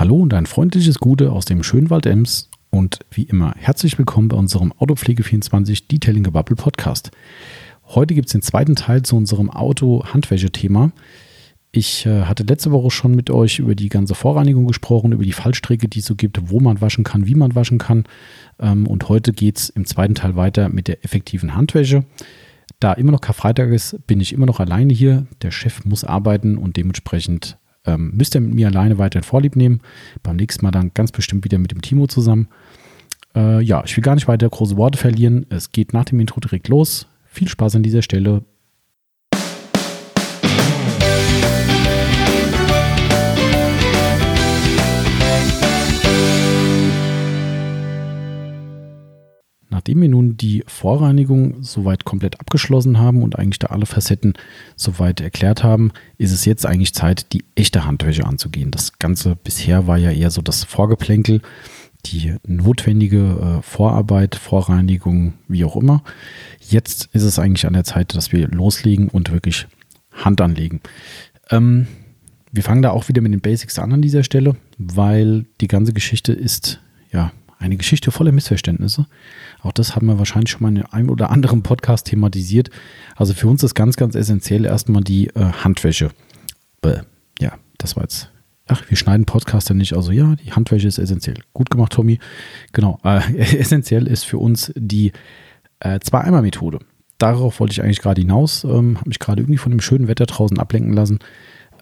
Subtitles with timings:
[0.00, 4.28] Hallo und ein freundliches Gute aus dem schönen Wald Ems und wie immer herzlich willkommen
[4.28, 7.10] bei unserem Autopflege24 Detailing Gebubble Podcast.
[7.84, 10.92] Heute gibt es den zweiten Teil zu unserem Auto-Handwäsche-Thema.
[11.70, 15.32] Ich äh, hatte letzte Woche schon mit euch über die ganze Vorreinigung gesprochen, über die
[15.32, 18.04] Fallstrecke, die es so gibt, wo man waschen kann, wie man waschen kann.
[18.58, 22.06] Ähm, und heute geht es im zweiten Teil weiter mit der effektiven Handwäsche.
[22.78, 25.26] Da immer noch Karfreitag ist, bin ich immer noch alleine hier.
[25.42, 29.80] Der Chef muss arbeiten und dementsprechend ähm, müsst ihr mit mir alleine weiterhin Vorlieb nehmen.
[30.22, 32.48] Beim nächsten Mal dann ganz bestimmt wieder mit dem Timo zusammen.
[33.34, 35.46] Äh, ja, ich will gar nicht weiter große Worte verlieren.
[35.50, 37.06] Es geht nach dem Intro direkt los.
[37.24, 38.42] Viel Spaß an dieser Stelle.
[49.80, 54.34] Nachdem wir nun die Vorreinigung soweit komplett abgeschlossen haben und eigentlich da alle Facetten
[54.76, 58.70] soweit erklärt haben, ist es jetzt eigentlich Zeit, die echte Handwäsche anzugehen.
[58.70, 61.40] Das Ganze bisher war ja eher so das Vorgeplänkel,
[62.04, 66.02] die notwendige äh, Vorarbeit, Vorreinigung, wie auch immer.
[66.60, 69.66] Jetzt ist es eigentlich an der Zeit, dass wir loslegen und wirklich
[70.12, 70.82] Hand anlegen.
[71.48, 71.86] Ähm,
[72.52, 75.94] wir fangen da auch wieder mit den Basics an an dieser Stelle, weil die ganze
[75.94, 79.06] Geschichte ist ja eine Geschichte voller Missverständnisse.
[79.62, 82.70] Auch das haben wir wahrscheinlich schon mal in einem oder anderen Podcast thematisiert.
[83.16, 86.10] Also für uns ist ganz, ganz essentiell erstmal die äh, Handwäsche.
[86.82, 86.98] Äh,
[87.40, 88.30] ja, das war jetzt.
[88.66, 89.94] Ach, wir schneiden Podcaster nicht.
[89.94, 91.38] Also ja, die Handwäsche ist essentiell.
[91.52, 92.18] Gut gemacht, Tommy.
[92.72, 92.98] Genau.
[93.04, 95.12] Äh, essentiell ist für uns die
[95.80, 96.78] äh, Zwei-Eimer-Methode.
[97.18, 98.64] Darauf wollte ich eigentlich gerade hinaus.
[98.64, 101.18] Ähm, Habe mich gerade irgendwie von dem schönen Wetter draußen ablenken lassen.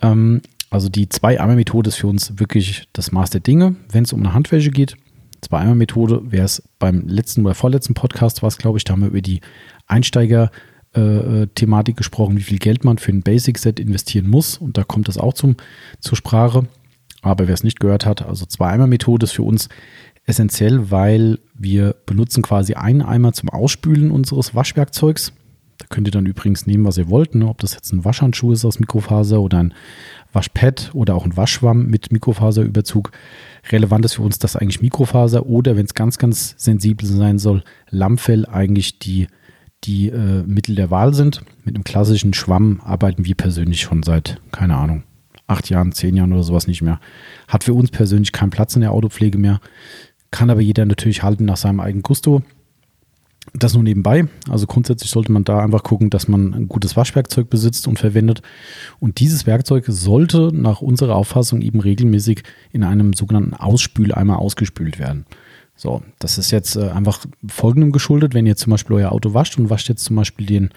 [0.02, 4.20] Ähm, also die Zwei-Eimer-Methode ist für uns wirklich das Maß der Dinge, wenn es um
[4.20, 4.96] eine Handwäsche geht.
[5.41, 9.22] Zwei-Eimer-Methode, wer es beim letzten oder vorletzten Podcast war, glaube ich, da haben wir über
[9.22, 9.41] die
[9.86, 14.59] Einsteiger-Thematik äh, gesprochen, wie viel Geld man für ein Basic-Set investieren muss.
[14.59, 15.56] Und da kommt das auch zum,
[16.00, 16.66] zur Sprache.
[17.22, 19.69] Aber wer es nicht gehört hat, also Zwei-Eimer-Methode ist für uns
[20.28, 25.33] essentiell, weil wir benutzen quasi einen Eimer zum Ausspülen unseres Waschwerkzeugs.
[25.78, 27.47] Da könnt ihr dann übrigens nehmen, was ihr wollt, ne?
[27.47, 29.75] ob das jetzt ein Waschhandschuh ist aus Mikrofaser oder ein
[30.32, 33.12] Waschpad oder auch ein Waschschwamm mit Mikrofaserüberzug.
[33.72, 37.62] Relevant ist für uns das eigentlich Mikrofaser oder wenn es ganz, ganz sensibel sein soll,
[37.90, 39.26] Lammfell eigentlich die,
[39.84, 41.42] die äh, Mittel der Wahl sind.
[41.64, 45.04] Mit einem klassischen Schwamm arbeiten wir persönlich schon seit, keine Ahnung,
[45.46, 47.00] acht Jahren, zehn Jahren oder sowas nicht mehr.
[47.46, 49.60] Hat für uns persönlich keinen Platz in der Autopflege mehr.
[50.30, 52.42] Kann aber jeder natürlich halten nach seinem eigenen Gusto.
[53.54, 54.26] Das nur nebenbei.
[54.48, 58.42] Also grundsätzlich sollte man da einfach gucken, dass man ein gutes Waschwerkzeug besitzt und verwendet.
[59.00, 62.42] Und dieses Werkzeug sollte nach unserer Auffassung eben regelmäßig
[62.72, 65.25] in einem sogenannten Ausspüleimer ausgespült werden.
[65.76, 69.59] So, das ist jetzt äh, einfach folgendem geschuldet, wenn ihr zum Beispiel euer Auto wascht
[69.59, 70.70] und wascht jetzt zum Beispiel den,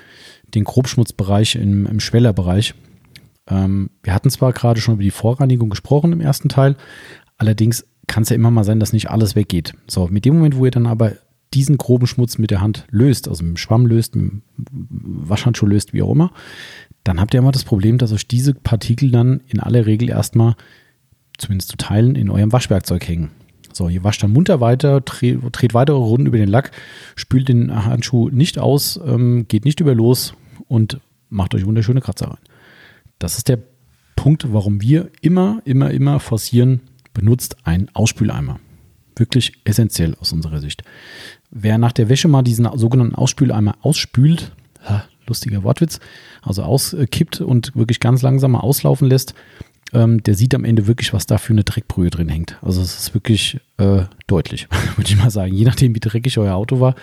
[0.53, 2.76] den Grobschmutzbereich im, im Schwellerbereich.
[3.48, 6.76] Ähm, wir hatten zwar gerade schon über die Vorreinigung gesprochen im ersten Teil,
[7.40, 9.74] allerdings kann es ja immer mal sein, dass nicht alles weggeht.
[9.88, 11.14] So, mit dem Moment, wo ihr dann aber
[11.54, 14.42] diesen groben Schmutz mit der Hand löst, also mit dem Schwamm löst, mit dem
[14.90, 16.32] Waschhandschuh löst, wie auch immer,
[17.04, 20.56] dann habt ihr immer das Problem, dass euch diese Partikel dann in aller Regel erstmal,
[21.38, 23.32] zumindest zu Teilen, in eurem Waschwerkzeug hängen.
[23.74, 26.72] So, ihr wascht dann munter weiter, dreht, dreht weitere Runden über den Lack,
[27.16, 30.34] spült den Handschuh nicht aus, ähm, geht nicht über los
[30.68, 32.38] und macht euch wunderschöne Kratzer rein.
[33.18, 33.60] Das ist der
[34.16, 36.82] Punkt, warum wir immer, immer, immer forcieren,
[37.14, 38.60] benutzt einen Ausspüleimer.
[39.16, 40.84] Wirklich essentiell aus unserer Sicht.
[41.50, 44.54] Wer nach der Wäsche mal diesen sogenannten Ausspüleimer ausspült,
[45.28, 46.00] lustiger Wortwitz,
[46.42, 49.34] also auskippt und wirklich ganz langsam mal auslaufen lässt,
[49.94, 52.58] ähm, der sieht am Ende wirklich, was da für eine Dreckbrühe drin hängt.
[52.62, 55.54] Also es ist wirklich äh, deutlich, würde ich mal sagen.
[55.54, 56.96] Je nachdem, wie dreckig euer Auto war,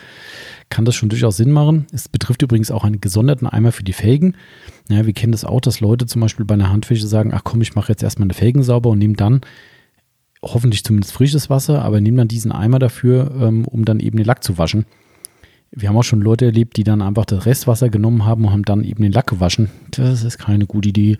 [0.71, 1.87] kann das schon durchaus Sinn machen.
[1.93, 4.37] Es betrifft übrigens auch einen gesonderten Eimer für die Felgen.
[4.89, 7.61] Ja, wir kennen das auch, dass Leute zum Beispiel bei einer Handwäsche sagen, ach komm,
[7.61, 9.43] ich mache jetzt erstmal eine Felgen sauber und nehme dann
[10.43, 14.27] hoffentlich zumindest frisches Wasser, aber nehmen dann diesen Eimer dafür, ähm, um dann eben den
[14.27, 14.87] Lack zu waschen.
[15.71, 18.65] Wir haben auch schon Leute erlebt, die dann einfach das Restwasser genommen haben und haben
[18.65, 19.69] dann eben den Lack gewaschen.
[19.91, 21.19] Das ist keine gute Idee.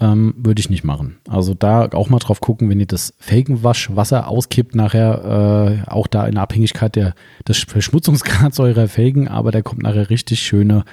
[0.00, 1.18] Ähm, würde ich nicht machen.
[1.28, 6.26] Also da auch mal drauf gucken, wenn ihr das Felgenwaschwasser auskippt, nachher äh, auch da
[6.26, 7.14] in Abhängigkeit der,
[7.46, 10.84] des Verschmutzungsgrads eurer Felgen, aber da kommt nachher richtig schöne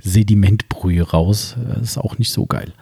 [0.00, 1.56] Sedimentbrühe raus.
[1.66, 2.72] Das ist auch nicht so geil.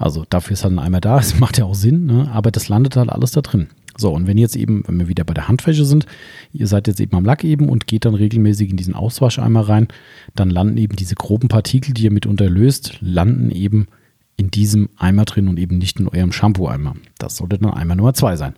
[0.00, 2.30] Also dafür ist halt ein Eimer da, es macht ja auch Sinn, ne?
[2.32, 3.68] aber das landet halt alles da drin.
[3.96, 6.06] So, und wenn jetzt eben, wenn wir wieder bei der Handwäsche sind,
[6.52, 9.88] ihr seid jetzt eben am Lack eben und geht dann regelmäßig in diesen Auswascheimer rein,
[10.34, 13.88] dann landen eben diese groben Partikel, die ihr mitunter löst, landen eben
[14.36, 16.94] in diesem Eimer drin und eben nicht in eurem Shampoo-Eimer.
[17.18, 18.54] Das sollte dann Eimer Nummer zwei sein.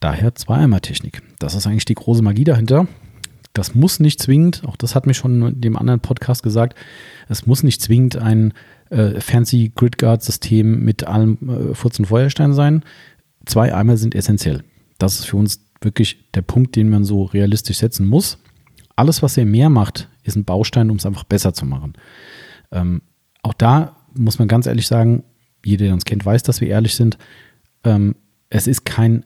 [0.00, 1.22] Daher Zwei-Eimer-Technik.
[1.38, 2.86] Das ist eigentlich die große Magie dahinter.
[3.54, 6.76] Das muss nicht zwingend, auch das hat mir schon in dem anderen Podcast gesagt,
[7.28, 8.52] es muss nicht zwingend ein
[8.94, 12.84] äh, fancy Grid Guard System mit allem äh, Furz und Feuerstein sein.
[13.44, 14.62] zwei Eimer sind essentiell.
[14.98, 18.38] Das ist für uns wirklich der Punkt, den man so realistisch setzen muss.
[18.96, 21.94] Alles, was ihr mehr macht, ist ein Baustein, um es einfach besser zu machen.
[22.70, 23.02] Ähm,
[23.42, 25.24] auch da muss man ganz ehrlich sagen,
[25.64, 27.18] jeder, der uns kennt, weiß, dass wir ehrlich sind.
[27.82, 28.14] Ähm,
[28.48, 29.24] es ist kein,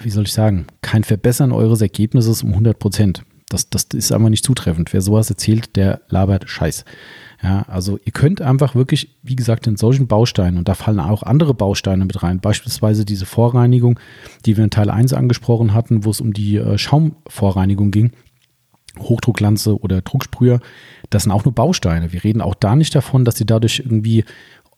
[0.00, 3.22] wie soll ich sagen, kein Verbessern eures Ergebnisses um 100 Prozent.
[3.48, 4.92] Das, das ist einfach nicht zutreffend.
[4.92, 6.84] Wer sowas erzählt, der labert Scheiß.
[7.42, 11.22] Ja, also ihr könnt einfach wirklich, wie gesagt, in solchen Bausteinen, und da fallen auch
[11.22, 14.00] andere Bausteine mit rein, beispielsweise diese Vorreinigung,
[14.46, 18.12] die wir in Teil 1 angesprochen hatten, wo es um die äh, Schaumvorreinigung ging,
[18.98, 20.60] Hochdrucklanze oder Drucksprüher,
[21.10, 22.12] das sind auch nur Bausteine.
[22.12, 24.24] Wir reden auch da nicht davon, dass sie dadurch irgendwie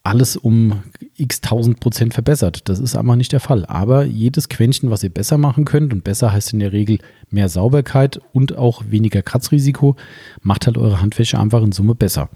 [0.02, 0.82] alles um
[1.16, 2.68] x tausend Prozent verbessert.
[2.68, 3.66] Das ist einfach nicht der Fall.
[3.66, 6.98] Aber jedes Quäntchen, was ihr besser machen könnt, und besser heißt in der Regel
[7.30, 9.96] mehr Sauberkeit und auch weniger Kratzrisiko,
[10.40, 12.30] macht halt eure Handwäsche einfach in Summe besser.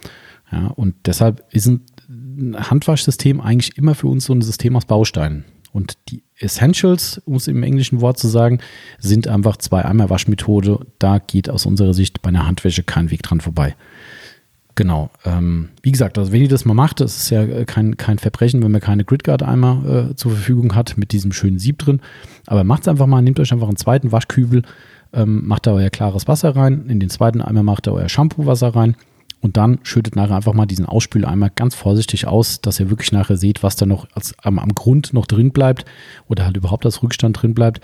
[0.50, 1.80] Ja, und deshalb ist ein
[2.56, 5.44] Handwaschsystem eigentlich immer für uns so ein System aus Bausteinen.
[5.72, 8.58] Und die Essentials, um es im englischen Wort zu sagen,
[8.98, 10.86] sind einfach zwei Eimer Waschmethode.
[10.98, 13.74] Da geht aus unserer Sicht bei einer Handwäsche kein Weg dran vorbei.
[14.74, 15.10] Genau.
[15.24, 18.18] Ähm, wie gesagt, also wenn ihr das mal macht, das ist ja äh, kein, kein
[18.18, 22.00] Verbrechen, wenn man keine Gridguard-Eimer äh, zur Verfügung hat mit diesem schönen Sieb drin.
[22.46, 24.62] Aber macht es einfach mal, nehmt euch einfach einen zweiten Waschkübel,
[25.12, 28.74] ähm, macht da euer klares Wasser rein, in den zweiten Eimer macht ihr euer Shampoo-Wasser
[28.74, 28.96] rein
[29.42, 33.36] und dann schüttet nachher einfach mal diesen Ausspüleimer ganz vorsichtig aus, dass ihr wirklich nachher
[33.36, 35.84] seht, was da noch als, am, am Grund noch drin bleibt
[36.28, 37.80] oder halt überhaupt als Rückstand drin bleibt.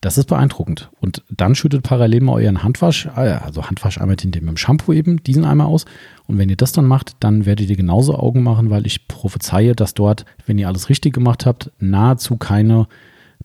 [0.00, 0.90] Das ist beeindruckend.
[1.00, 5.44] Und dann schüttet parallel mal euren Handwasch, äh, also Handwascheimer mit dem Shampoo eben, diesen
[5.44, 5.84] Eimer aus.
[6.30, 9.74] Und wenn ihr das dann macht, dann werdet ihr genauso Augen machen, weil ich prophezeie,
[9.74, 12.86] dass dort, wenn ihr alles richtig gemacht habt, nahezu keine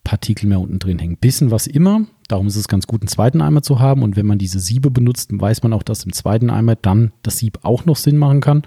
[0.04, 1.16] Partikel mehr unten drin hängen.
[1.16, 2.02] Bisschen was immer.
[2.28, 4.04] Darum ist es ganz gut, einen zweiten Eimer zu haben.
[4.04, 7.38] Und wenn man diese Siebe benutzt, weiß man auch, dass im zweiten Eimer dann das
[7.38, 8.62] Sieb auch noch Sinn machen kann.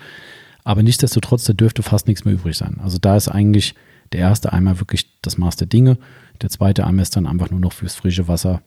[0.65, 2.81] Aber nichtsdestotrotz, da dürfte fast nichts mehr übrig sein.
[2.83, 3.73] Also da ist eigentlich
[4.11, 5.97] der erste Eimer wirklich das Maß der Dinge.
[6.41, 8.61] Der zweite Eimer ist dann einfach nur noch fürs frische Wasser.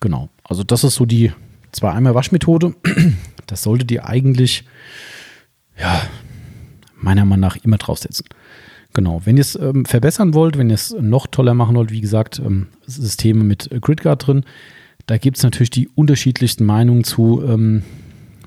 [0.00, 0.30] Genau.
[0.42, 1.30] Also das ist so die
[1.70, 2.74] zwei Eimer Waschmethode.
[3.46, 4.64] Das solltet ihr eigentlich,
[5.78, 6.00] ja,
[6.96, 8.26] meiner Meinung nach immer draufsetzen.
[8.92, 9.20] Genau.
[9.24, 12.38] Wenn ihr es ähm, verbessern wollt, wenn ihr es noch toller machen wollt, wie gesagt,
[12.38, 14.44] ähm, Systeme mit Gridguard drin,
[15.06, 17.42] da gibt es natürlich die unterschiedlichsten Meinungen zu.
[17.46, 17.82] Ähm,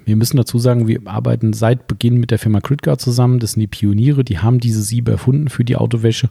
[0.06, 3.40] wir müssen dazu sagen, wir arbeiten seit Beginn mit der Firma Gridguard zusammen.
[3.40, 6.30] Das sind die Pioniere, die haben diese Siebe erfunden für die Autowäsche.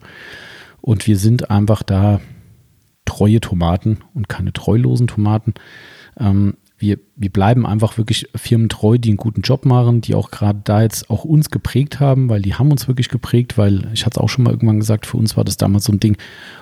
[0.80, 2.20] Und wir sind einfach da
[3.04, 5.54] treue Tomaten und keine treulosen Tomaten.
[6.18, 10.60] Ähm, wir, wir bleiben einfach wirklich firmentreu, die einen guten Job machen, die auch gerade
[10.62, 14.20] da jetzt auch uns geprägt haben, weil die haben uns wirklich geprägt, weil ich hatte
[14.20, 16.16] es auch schon mal irgendwann gesagt, für uns war das damals so ein Ding,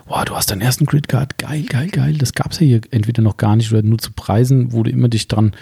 [0.06, 3.22] boah, du hast deinen ersten Gridguard, geil, geil, geil, das gab es ja hier entweder
[3.22, 5.52] noch gar nicht oder nur zu Preisen, wo du immer dich dran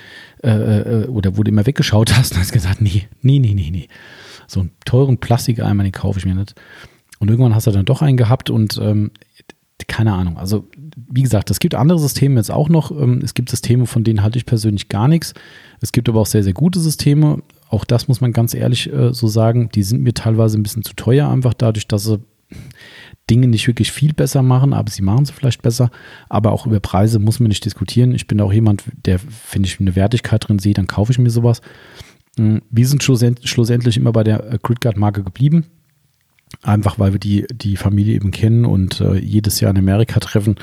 [0.44, 3.70] äh, äh, oder wo du immer weggeschaut hast und hast gesagt, nee, nee, nee, nee,
[3.70, 3.88] nee.
[4.46, 6.54] So einen teuren Plastikeimer, den kaufe ich mir nicht.
[7.18, 9.10] Und irgendwann hast du dann doch einen gehabt und ähm,
[9.88, 10.38] keine Ahnung.
[10.38, 12.90] Also, wie gesagt, es gibt andere Systeme jetzt auch noch.
[12.90, 15.34] Ähm, es gibt Systeme, von denen halte ich persönlich gar nichts.
[15.80, 17.42] Es gibt aber auch sehr, sehr gute Systeme.
[17.68, 19.68] Auch das muss man ganz ehrlich äh, so sagen.
[19.74, 22.20] Die sind mir teilweise ein bisschen zu teuer, einfach dadurch, dass sie
[23.30, 25.90] Dinge nicht wirklich viel besser machen, aber sie machen sie vielleicht besser.
[26.28, 28.14] Aber auch über Preise muss man nicht diskutieren.
[28.14, 29.18] Ich bin auch jemand, der,
[29.52, 31.60] wenn ich eine Wertigkeit drin sehe, dann kaufe ich mir sowas.
[32.36, 35.64] Hm, wir sind schlussendlich immer bei der äh, Gridguard-Marke geblieben.
[36.62, 40.56] Einfach weil wir die, die Familie eben kennen und äh, jedes Jahr in Amerika treffen.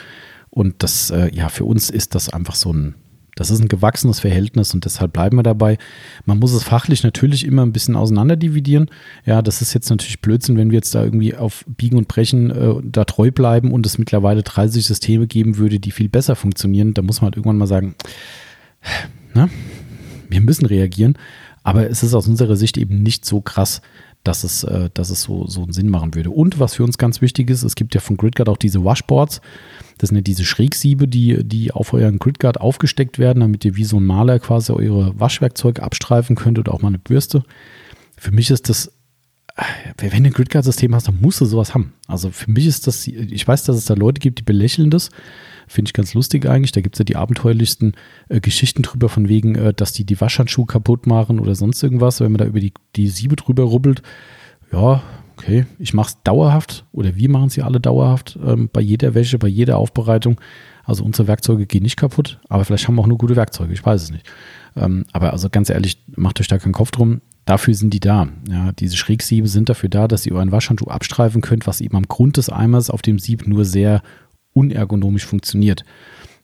[0.49, 2.95] Und das, äh, ja, für uns ist das einfach so ein,
[3.35, 5.77] das ist ein gewachsenes Verhältnis und deshalb bleiben wir dabei.
[6.25, 8.89] Man muss es fachlich natürlich immer ein bisschen auseinanderdividieren.
[9.25, 12.51] Ja, das ist jetzt natürlich Blödsinn, wenn wir jetzt da irgendwie auf Biegen und Brechen
[12.51, 16.93] äh, da treu bleiben und es mittlerweile 30 Systeme geben würde, die viel besser funktionieren.
[16.93, 17.95] Da muss man halt irgendwann mal sagen,
[19.33, 19.49] na,
[20.29, 21.17] wir müssen reagieren.
[21.63, 23.81] Aber es ist aus unserer Sicht eben nicht so krass,
[24.23, 26.29] dass es, äh, dass es so, so einen Sinn machen würde.
[26.29, 29.41] Und was für uns ganz wichtig ist, es gibt ja von Gridguard auch diese Washboards.
[29.97, 33.83] Das sind ja diese Schrägsiebe, die, die auf euren Gridguard aufgesteckt werden, damit ihr wie
[33.83, 37.43] so ein Maler quasi eure Waschwerkzeuge abstreifen könnt oder auch mal eine Bürste.
[38.17, 38.91] Für mich ist das,
[39.55, 39.63] äh,
[39.97, 41.93] wenn du ein Gridguard-System hast, dann musst du sowas haben.
[42.07, 45.09] Also für mich ist das, ich weiß, dass es da Leute gibt, die belächeln das.
[45.71, 46.73] Finde ich ganz lustig eigentlich.
[46.73, 47.93] Da gibt es ja die abenteuerlichsten
[48.27, 52.19] äh, Geschichten drüber, von wegen, äh, dass die die Waschhandschuhe kaputt machen oder sonst irgendwas,
[52.19, 54.01] wenn man da über die, die Siebe drüber rubbelt.
[54.73, 55.01] Ja,
[55.37, 59.39] okay, ich mache es dauerhaft oder wir machen sie alle dauerhaft ähm, bei jeder Wäsche,
[59.39, 60.41] bei jeder Aufbereitung.
[60.83, 63.85] Also unsere Werkzeuge gehen nicht kaputt, aber vielleicht haben wir auch nur gute Werkzeuge, ich
[63.85, 64.25] weiß es nicht.
[64.75, 67.21] Ähm, aber also ganz ehrlich, macht euch da keinen Kopf drum.
[67.45, 68.27] Dafür sind die da.
[68.49, 72.09] Ja, diese Schrägsiebe sind dafür da, dass ihr euren Waschhandschuh abstreifen könnt, was eben am
[72.09, 74.01] Grund des Eimers auf dem Sieb nur sehr
[74.53, 75.83] unergonomisch funktioniert.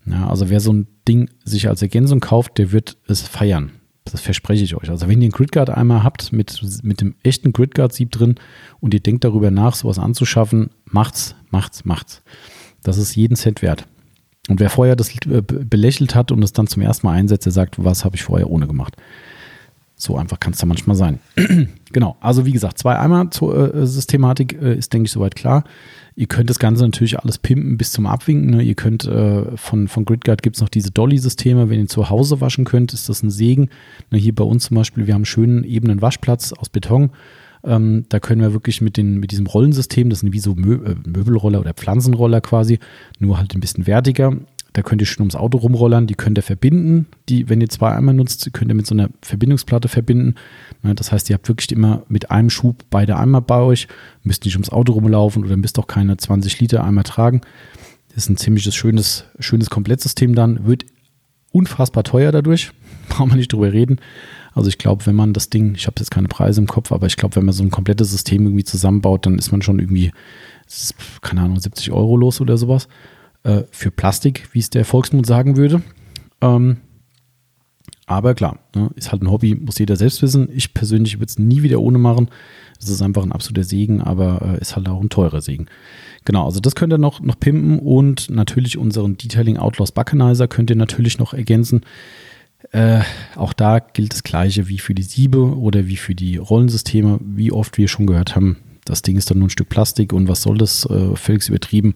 [0.05, 3.71] Ja, also wer so ein Ding sich als Ergänzung kauft, der wird es feiern.
[4.05, 4.89] Das verspreche ich euch.
[4.89, 8.35] Also wenn ihr einen Gridguard einmal habt mit, mit dem echten Gridguard-Sieb drin
[8.79, 12.23] und ihr denkt darüber nach, sowas anzuschaffen, macht's, macht's, macht's.
[12.83, 13.85] Das ist jeden Cent wert.
[14.47, 17.51] Und wer vorher das äh, belächelt hat und es dann zum ersten Mal einsetzt, der
[17.51, 18.95] sagt, was habe ich vorher ohne gemacht.
[19.99, 21.19] So einfach kann es da manchmal sein.
[21.91, 25.63] genau, also wie gesagt, zwei Eimer zur äh, Systematik äh, ist, denke ich, soweit klar.
[26.15, 28.51] Ihr könnt das Ganze natürlich alles pimpen bis zum Abwinken.
[28.51, 28.61] Ne?
[28.61, 31.69] Ihr könnt äh, von, von GridGuard gibt es noch diese Dolly-Systeme.
[31.69, 33.69] Wenn ihr zu Hause waschen könnt, ist das ein Segen.
[34.11, 37.09] Ne, hier bei uns zum Beispiel, wir haben einen schönen ebenen Waschplatz aus Beton.
[37.63, 40.75] Ähm, da können wir wirklich mit, den, mit diesem Rollensystem, das sind wie so Mö
[40.85, 42.79] äh, Möbelroller oder Pflanzenroller quasi,
[43.19, 44.33] nur halt ein bisschen wertiger.
[44.77, 47.07] Da könnt ihr schon ums Auto rumrollern, die könnt ihr verbinden.
[47.29, 50.35] Die, wenn ihr zwei Eimer nutzt, könnt ihr mit so einer Verbindungsplatte verbinden.
[50.83, 53.87] Das heißt, ihr habt wirklich immer mit einem Schub beide Eimer bei euch,
[54.21, 57.41] müsst nicht ums Auto rumlaufen oder müsst auch keine 20 Liter Eimer tragen.
[58.09, 60.67] Das ist ein ziemliches schönes, schönes Komplettsystem dann.
[60.67, 60.85] Wird
[61.51, 62.69] unfassbar teuer dadurch.
[63.09, 63.99] Brauchen wir nicht drüber reden.
[64.53, 67.07] Also ich glaube, wenn man das Ding, ich habe jetzt keine Preise im Kopf, aber
[67.07, 70.11] ich glaube, wenn man so ein komplettes System irgendwie zusammenbaut, dann ist man schon irgendwie,
[71.21, 72.87] keine Ahnung, 70 Euro los oder sowas
[73.47, 75.81] äh, für Plastik, wie es der Volksmund sagen würde.
[76.41, 76.77] Ähm,
[78.05, 80.49] aber klar, ne, ist halt ein Hobby, muss jeder selbst wissen.
[80.53, 82.29] Ich persönlich würde es nie wieder ohne machen.
[82.79, 85.67] Es ist einfach ein absoluter Segen, aber äh, ist halt auch ein teurer Segen.
[86.25, 90.69] Genau, also das könnt ihr noch, noch pimpen und natürlich unseren Detailing Outlaws Buckenizer könnt
[90.69, 91.81] ihr natürlich noch ergänzen.
[92.71, 93.01] Äh,
[93.35, 97.19] auch da gilt das Gleiche wie für die Siebe oder wie für die Rollensysteme.
[97.21, 100.27] Wie oft wir schon gehört haben, das Ding ist dann nur ein Stück Plastik und
[100.27, 100.85] was soll das?
[100.85, 101.95] Äh, völlig übertrieben.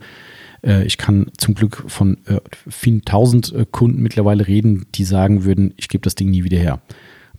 [0.64, 2.40] Äh, ich kann zum Glück von äh,
[2.70, 6.60] vielen tausend äh, Kunden mittlerweile reden, die sagen würden, ich gebe das Ding nie wieder
[6.60, 6.82] her.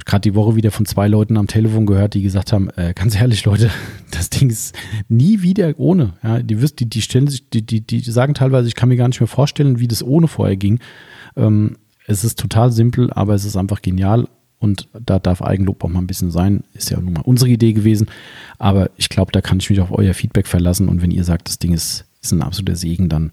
[0.05, 3.15] Gerade die Woche wieder von zwei Leuten am Telefon gehört, die gesagt haben, äh, ganz
[3.15, 3.71] ehrlich, Leute,
[4.11, 4.75] das Ding ist
[5.09, 6.15] nie wieder ohne.
[6.23, 9.09] Ja, die, die, die stellen sich, die, die, die sagen teilweise, ich kann mir gar
[9.09, 10.81] nicht mehr vorstellen, wie das ohne vorher ging.
[11.37, 11.77] Ähm,
[12.07, 14.27] es ist total simpel, aber es ist einfach genial
[14.59, 16.65] und da darf Eigenlob auch mal ein bisschen sein.
[16.73, 18.07] Ist ja nun mal unsere Idee gewesen.
[18.59, 20.89] Aber ich glaube, da kann ich mich auf euer Feedback verlassen.
[20.89, 23.33] Und wenn ihr sagt, das Ding ist ist ein absoluter Segen dann.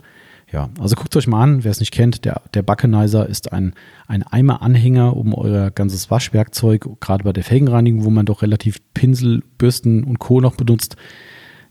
[0.52, 3.74] Ja, also guckt euch mal an, wer es nicht kennt, der, der Buckenizer ist ein,
[4.08, 9.44] ein Eimer-Anhänger um euer ganzes Waschwerkzeug, gerade bei der Felgenreinigung, wo man doch relativ Pinsel,
[9.60, 10.42] Bürsten und Co.
[10.42, 10.96] noch benutzt.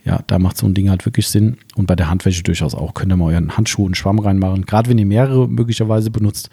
[0.05, 1.59] Ja, da macht so ein Ding halt wirklich Sinn.
[1.75, 2.95] Und bei der Handwäsche durchaus auch.
[2.95, 4.65] Könnt ihr mal euren Handschuh und Schwamm reinmachen.
[4.65, 6.49] Gerade wenn ihr mehrere möglicherweise benutzt,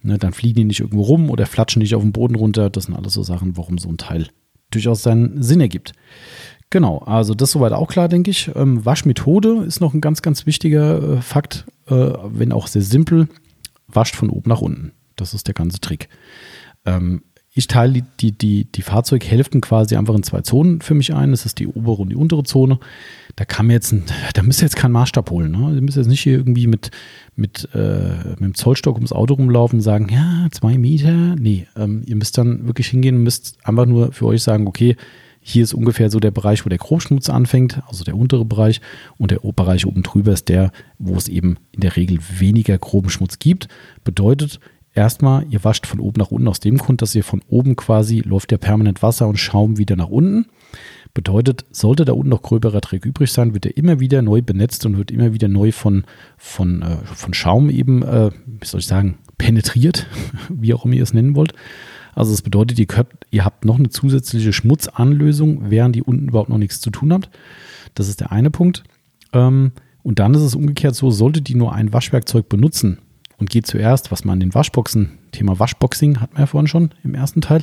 [0.00, 2.70] ne, dann fliegen die nicht irgendwo rum oder flatschen nicht auf den Boden runter.
[2.70, 4.28] Das sind alles so Sachen, warum so ein Teil
[4.70, 5.92] durchaus seinen Sinn ergibt.
[6.70, 8.50] Genau, also das soweit auch klar, denke ich.
[8.54, 13.28] Ähm, Waschmethode ist noch ein ganz, ganz wichtiger äh, Fakt, äh, wenn auch sehr simpel.
[13.86, 14.92] Wascht von oben nach unten.
[15.16, 16.08] Das ist der ganze Trick.
[16.84, 17.22] Ähm,
[17.56, 21.30] ich teile die, die, die, Fahrzeughälften quasi einfach in zwei Zonen für mich ein.
[21.30, 22.80] Das ist die obere und die untere Zone.
[23.36, 24.02] Da kann mir jetzt, ein,
[24.34, 25.52] da müsst ihr jetzt keinen Maßstab holen.
[25.52, 25.76] Ne?
[25.76, 26.90] Ihr müsst jetzt nicht hier irgendwie mit,
[27.36, 31.36] mit, äh, mit dem Zollstock ums Auto rumlaufen und sagen, ja, zwei Meter.
[31.36, 34.96] Nee, ähm, ihr müsst dann wirklich hingehen und müsst einfach nur für euch sagen, okay,
[35.46, 38.80] hier ist ungefähr so der Bereich, wo der Grobschmutz anfängt, also der untere Bereich.
[39.18, 43.10] Und der Bereich oben drüber ist der, wo es eben in der Regel weniger groben
[43.10, 43.68] Schmutz gibt.
[44.04, 44.58] Bedeutet,
[44.94, 48.20] erstmal, ihr wascht von oben nach unten aus dem Grund, dass ihr von oben quasi
[48.20, 50.46] läuft ja permanent Wasser und Schaum wieder nach unten.
[51.12, 54.86] Bedeutet, sollte da unten noch gröberer Dreck übrig sein, wird er immer wieder neu benetzt
[54.86, 56.04] und wird immer wieder neu von,
[56.38, 60.06] von, äh, von Schaum eben, äh, wie soll ich sagen, penetriert,
[60.48, 61.52] wie auch immer ihr es nennen wollt.
[62.14, 66.50] Also das bedeutet, ihr, könnt, ihr habt noch eine zusätzliche Schmutzanlösung, während ihr unten überhaupt
[66.50, 67.30] noch nichts zu tun habt.
[67.94, 68.84] Das ist der eine Punkt.
[69.32, 72.98] Ähm, und dann ist es umgekehrt so, solltet ihr nur ein Waschwerkzeug benutzen
[73.38, 76.90] und geht zuerst, was man in den Waschboxen, Thema Waschboxing hatten wir ja vorhin schon
[77.02, 77.62] im ersten Teil,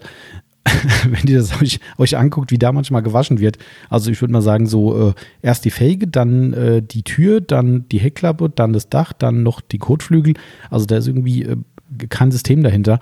[1.09, 3.57] wenn ihr das euch, euch anguckt, wie da manchmal gewaschen wird.
[3.89, 7.87] Also ich würde mal sagen, so äh, erst die Felge, dann äh, die Tür, dann
[7.89, 10.35] die Heckklappe, dann das Dach, dann noch die Kotflügel.
[10.69, 11.57] Also da ist irgendwie äh,
[12.09, 12.99] kein System dahinter.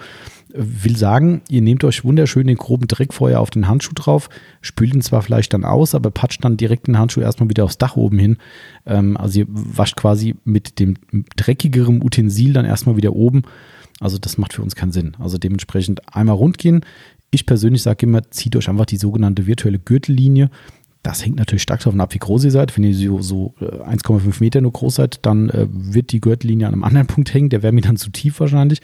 [0.51, 4.29] Will sagen, ihr nehmt euch wunderschön den groben Dreck vorher auf den Handschuh drauf,
[4.61, 7.77] spült ihn zwar vielleicht dann aus, aber patscht dann direkt den Handschuh erstmal wieder aufs
[7.77, 8.37] Dach oben hin.
[8.85, 10.95] Ähm, also ihr wascht quasi mit dem
[11.35, 13.43] dreckigeren Utensil dann erstmal wieder oben.
[13.99, 15.15] Also das macht für uns keinen Sinn.
[15.19, 16.81] Also dementsprechend einmal rund gehen.
[17.31, 20.49] Ich persönlich sage immer, zieht euch einfach die sogenannte virtuelle Gürtellinie.
[21.03, 22.75] Das hängt natürlich stark davon ab, wie groß ihr seid.
[22.75, 26.67] Wenn ihr so, so 1,5 äh, Meter nur groß seid, dann äh, wird die Gürtellinie
[26.67, 27.49] an einem anderen Punkt hängen.
[27.49, 28.81] Der wäre mir dann zu tief wahrscheinlich.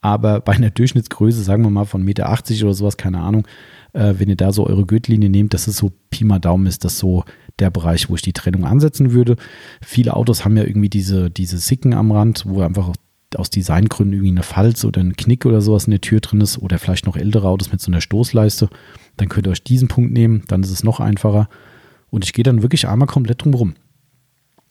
[0.00, 3.46] Aber bei einer Durchschnittsgröße, sagen wir mal von 1,80 Meter oder sowas, keine Ahnung,
[3.92, 6.84] äh, wenn ihr da so eure Gürtellinie nehmt, dass es so Pi mal Daumen ist,
[6.84, 7.24] das so
[7.58, 9.36] der Bereich, wo ich die Trennung ansetzen würde.
[9.80, 12.92] Viele Autos haben ja irgendwie diese, diese Sicken am Rand, wo einfach
[13.34, 16.58] aus Designgründen irgendwie eine Falz oder ein Knick oder sowas in der Tür drin ist
[16.58, 18.68] oder vielleicht noch ältere Autos mit so einer Stoßleiste.
[19.16, 21.48] Dann könnt ihr euch diesen Punkt nehmen, dann ist es noch einfacher.
[22.10, 23.74] Und ich gehe dann wirklich einmal komplett drum rum.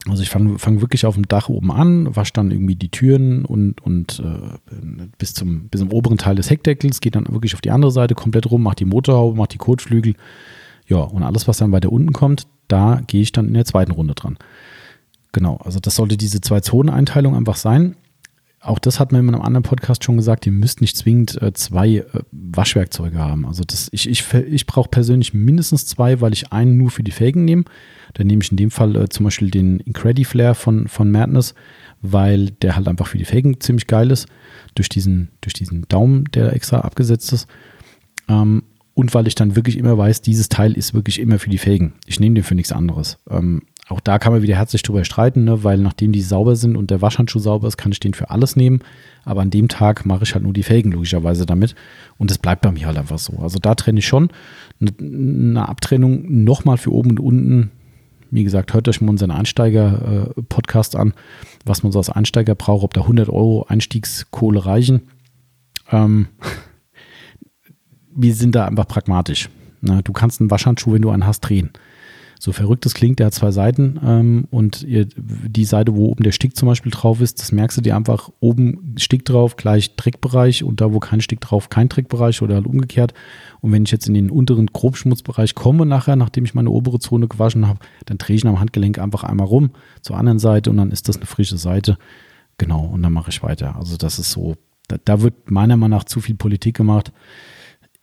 [0.07, 3.43] Also ich fange fang wirklich auf dem Dach oben an, wasche dann irgendwie die Türen
[3.43, 4.75] und, und äh,
[5.17, 8.13] bis, zum, bis zum oberen Teil des Heckdeckels, gehe dann wirklich auf die andere Seite
[8.13, 10.13] komplett rum, mache die Motorhaube, mache die Kotflügel.
[10.87, 13.91] Ja, und alles, was dann weiter unten kommt, da gehe ich dann in der zweiten
[13.91, 14.37] Runde dran.
[15.31, 17.95] Genau, also das sollte diese Zwei-Zonen-Einteilung einfach sein.
[18.61, 21.53] Auch das hat man in einem anderen Podcast schon gesagt, ihr müsst nicht zwingend äh,
[21.53, 23.45] zwei äh, Waschwerkzeuge haben.
[23.45, 27.11] Also das, ich, ich, ich brauche persönlich mindestens zwei, weil ich einen nur für die
[27.11, 27.65] Felgen nehme.
[28.15, 31.53] Dann nehme ich in dem Fall äh, zum Beispiel den Incredi-Flare von, von Madness,
[32.01, 34.27] weil der halt einfach für die Felgen ziemlich geil ist,
[34.73, 37.47] durch diesen, durch diesen Daumen, der extra abgesetzt ist.
[38.27, 41.57] Ähm, und weil ich dann wirklich immer weiß, dieses Teil ist wirklich immer für die
[41.57, 41.93] Felgen.
[42.05, 43.17] Ich nehme den für nichts anderes.
[43.29, 45.63] Ähm, auch da kann man wieder herzlich drüber streiten, ne?
[45.63, 48.55] weil nachdem die sauber sind und der Waschhandschuh sauber ist, kann ich den für alles
[48.55, 48.79] nehmen.
[49.25, 51.75] Aber an dem Tag mache ich halt nur die Felgen logischerweise damit.
[52.17, 53.37] Und es bleibt bei mir halt einfach so.
[53.39, 54.29] Also da trenne ich schon
[54.79, 57.71] eine Abtrennung nochmal für oben und unten.
[58.35, 61.13] Wie gesagt, hört euch mal unseren Einsteiger-Podcast an,
[61.63, 65.03] was man so als Einsteiger braucht, ob da 100 Euro Einstiegskohle reichen.
[65.89, 66.27] Ähm,
[68.13, 69.49] wir sind da einfach pragmatisch.
[69.79, 71.71] Na, du kannst einen Waschhandschuh, wenn du einen hast, drehen
[72.39, 76.23] so verrückt es klingt, der hat zwei Seiten ähm, und ihr, die Seite, wo oben
[76.23, 79.95] der Stick zum Beispiel drauf ist, das merkst du dir einfach oben Stick drauf, gleich
[79.95, 83.13] Trickbereich und da, wo kein Stick drauf, kein Trickbereich oder halt umgekehrt.
[83.61, 87.27] Und wenn ich jetzt in den unteren Grobschmutzbereich komme nachher, nachdem ich meine obere Zone
[87.27, 90.91] gewaschen habe, dann drehe ich am Handgelenk einfach einmal rum zur anderen Seite und dann
[90.91, 91.97] ist das eine frische Seite.
[92.57, 93.75] Genau, und dann mache ich weiter.
[93.75, 94.55] Also das ist so,
[94.87, 97.11] da, da wird meiner Meinung nach zu viel Politik gemacht.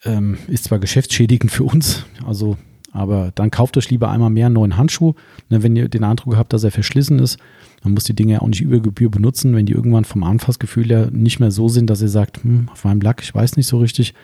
[0.05, 2.57] Ähm, ist zwar geschäftsschädigend für uns, also
[2.93, 5.15] aber dann kauft euch lieber einmal mehr einen neuen Handschuh.
[5.49, 7.39] Ne, wenn ihr den Eindruck habt, dass er verschlissen ist,
[7.83, 9.55] man muss die Dinge ja auch nicht über Gebühr benutzen.
[9.57, 12.85] Wenn die irgendwann vom Anfassgefühl her nicht mehr so sind, dass ihr sagt, hm, auf
[12.85, 14.15] meinem Lack, ich weiß nicht so richtig,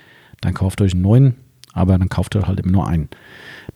[0.40, 1.34] dann kauft euch einen neuen,
[1.72, 3.08] aber dann kauft ihr halt immer nur einen.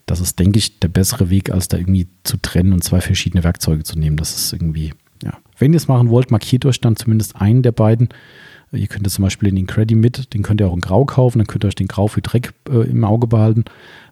[0.06, 3.44] Das ist, denke ich, der bessere Weg, als da irgendwie zu trennen und zwei verschiedene
[3.44, 4.16] Werkzeuge zu nehmen.
[4.16, 5.32] Das ist irgendwie, ja.
[5.58, 8.08] Wenn ihr es machen wollt, markiert euch dann zumindest einen der beiden.
[8.72, 11.46] Ihr könnt zum Beispiel den Incredi mit, den könnt ihr auch in Grau kaufen, dann
[11.46, 13.64] könnt ihr euch den Grau für Dreck äh, im Auge behalten.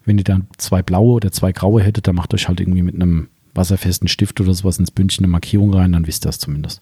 [0.05, 2.95] Wenn ihr dann zwei blaue oder zwei graue hättet, dann macht euch halt irgendwie mit
[2.95, 6.81] einem wasserfesten Stift oder sowas ins Bündchen eine Markierung rein, dann wisst ihr das zumindest.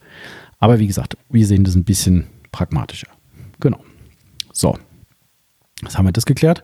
[0.59, 3.07] Aber wie gesagt, wir sehen das ein bisschen pragmatischer.
[3.59, 3.79] Genau.
[4.51, 4.77] So,
[5.81, 6.61] jetzt haben wir das geklärt.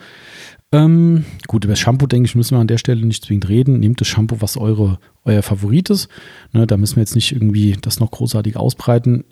[0.72, 3.80] Ähm, gut, über das Shampoo, denke ich, müssen wir an der Stelle nicht zwingend reden.
[3.80, 6.10] Nehmt das Shampoo, was eure, euer Favorit ist.
[6.52, 9.24] Ne, da müssen wir jetzt nicht irgendwie das noch großartig ausbreiten.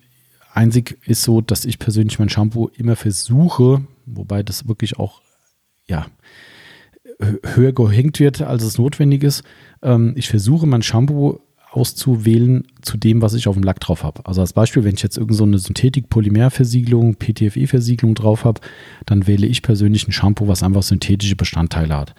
[0.53, 5.21] Einzig ist so, dass ich persönlich mein Shampoo immer versuche, wobei das wirklich auch,
[5.87, 6.05] ja,
[7.43, 9.43] höher gehängt wird, als es notwendig ist.
[9.81, 11.39] Ähm, ich versuche mein Shampoo
[11.71, 14.25] auszuwählen zu dem, was ich auf dem Lack drauf habe.
[14.25, 18.61] Also als Beispiel, wenn ich jetzt irgendeine so eine Synthetik-Polymer-Versiegelung, PTFE-Versiegelung drauf habe,
[19.05, 22.15] dann wähle ich persönlich ein Shampoo, was einfach synthetische Bestandteile hat.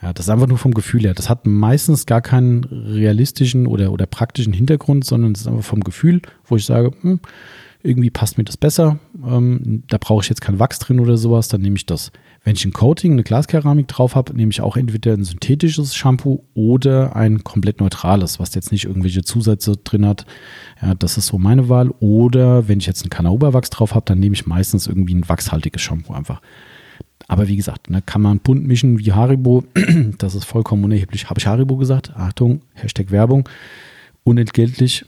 [0.00, 1.14] Ja, das ist einfach nur vom Gefühl her.
[1.14, 5.80] Das hat meistens gar keinen realistischen oder, oder praktischen Hintergrund, sondern es ist einfach vom
[5.80, 7.20] Gefühl, wo ich sage, hm,
[7.84, 8.98] irgendwie passt mir das besser.
[9.24, 12.10] Ähm, da brauche ich jetzt kein Wachs drin oder sowas, dann nehme ich das.
[12.42, 16.42] Wenn ich ein Coating, eine Glaskeramik drauf habe, nehme ich auch entweder ein synthetisches Shampoo
[16.54, 20.26] oder ein komplett neutrales, was jetzt nicht irgendwelche Zusätze drin hat.
[20.82, 21.90] Ja, das ist so meine Wahl.
[22.00, 25.80] Oder wenn ich jetzt ein Canauba-Wachs drauf habe, dann nehme ich meistens irgendwie ein wachshaltiges
[25.80, 26.40] Shampoo einfach.
[27.28, 29.64] Aber wie gesagt, ne, kann man bunt mischen wie Haribo.
[30.18, 31.30] Das ist vollkommen unerheblich.
[31.30, 32.12] Habe ich Haribo gesagt?
[32.16, 33.48] Achtung, Hashtag Werbung.
[34.22, 35.06] Unentgeltlich.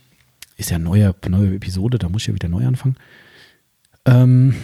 [0.56, 2.96] Ist ja eine neue, neue Episode, da muss ich ja wieder neu anfangen.
[4.06, 4.54] Ähm,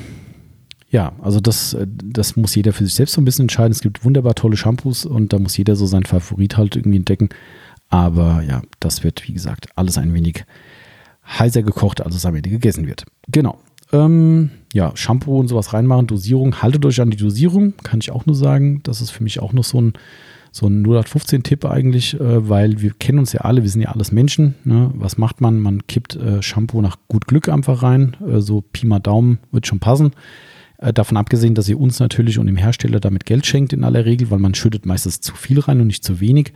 [0.91, 3.73] ja, also das, äh, das muss jeder für sich selbst so ein bisschen entscheiden.
[3.73, 7.31] Es gibt wunderbar tolle Shampoos und da muss jeder so seinen Favorit halt irgendwie entdecken.
[7.89, 10.45] Aber ja, das wird, wie gesagt, alles ein wenig
[11.27, 13.05] heißer gekocht, als es am Ende gegessen wird.
[13.29, 13.59] Genau.
[13.93, 16.63] Ähm, ja, Shampoo und sowas reinmachen, Dosierung.
[16.63, 18.83] Haltet euch an die Dosierung, kann ich auch nur sagen.
[18.83, 19.93] Das ist für mich auch noch so ein,
[20.55, 24.13] so ein 0815-Tipp eigentlich, äh, weil wir kennen uns ja alle, wir sind ja alles
[24.13, 24.55] Menschen.
[24.65, 24.91] Ne?
[24.95, 25.59] Was macht man?
[25.59, 28.17] Man kippt äh, Shampoo nach gut Glück einfach rein.
[28.25, 30.13] Äh, so Pi mal Daumen wird schon passen.
[30.77, 34.05] Äh, davon abgesehen, dass ihr uns natürlich und dem Hersteller damit Geld schenkt in aller
[34.05, 36.53] Regel, weil man schüttet meistens zu viel rein und nicht zu wenig.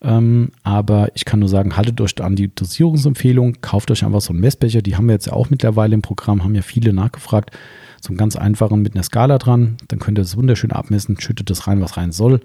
[0.00, 4.32] Ähm, aber ich kann nur sagen, haltet euch an die Dosierungsempfehlung, kauft euch einfach so
[4.32, 7.50] einen Messbecher, die haben wir jetzt ja auch mittlerweile im Programm, haben ja viele nachgefragt.
[8.00, 11.50] So einen ganz einfachen mit einer Skala dran, dann könnt ihr das wunderschön abmessen, schüttet
[11.50, 12.40] das rein, was rein soll.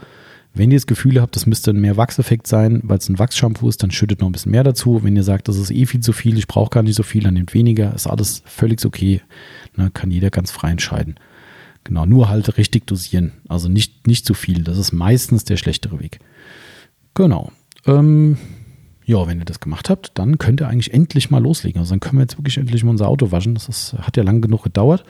[0.56, 3.70] Wenn ihr das Gefühl habt, das müsste ein mehr Wachseffekt sein, weil es ein Wachsshampoo
[3.70, 5.04] ist, dann schüttet noch ein bisschen mehr dazu.
[5.04, 7.24] Wenn ihr sagt, das ist eh viel zu viel, ich brauche gar nicht so viel,
[7.24, 9.22] dann nehmt weniger, ist alles völlig okay.
[9.76, 11.16] Ne, kann jeder ganz frei entscheiden.
[11.84, 13.34] Genau, nur halt richtig dosieren.
[13.48, 14.64] Also nicht, nicht zu viel.
[14.64, 16.20] Das ist meistens der schlechtere Weg.
[17.16, 17.52] Genau.
[17.88, 18.38] Ähm,
[19.06, 21.80] ja, wenn ihr das gemacht habt, dann könnt ihr eigentlich endlich mal loslegen.
[21.80, 23.56] Also dann können wir jetzt wirklich endlich mal unser Auto waschen.
[23.56, 25.04] Das ist, hat ja lang genug gedauert.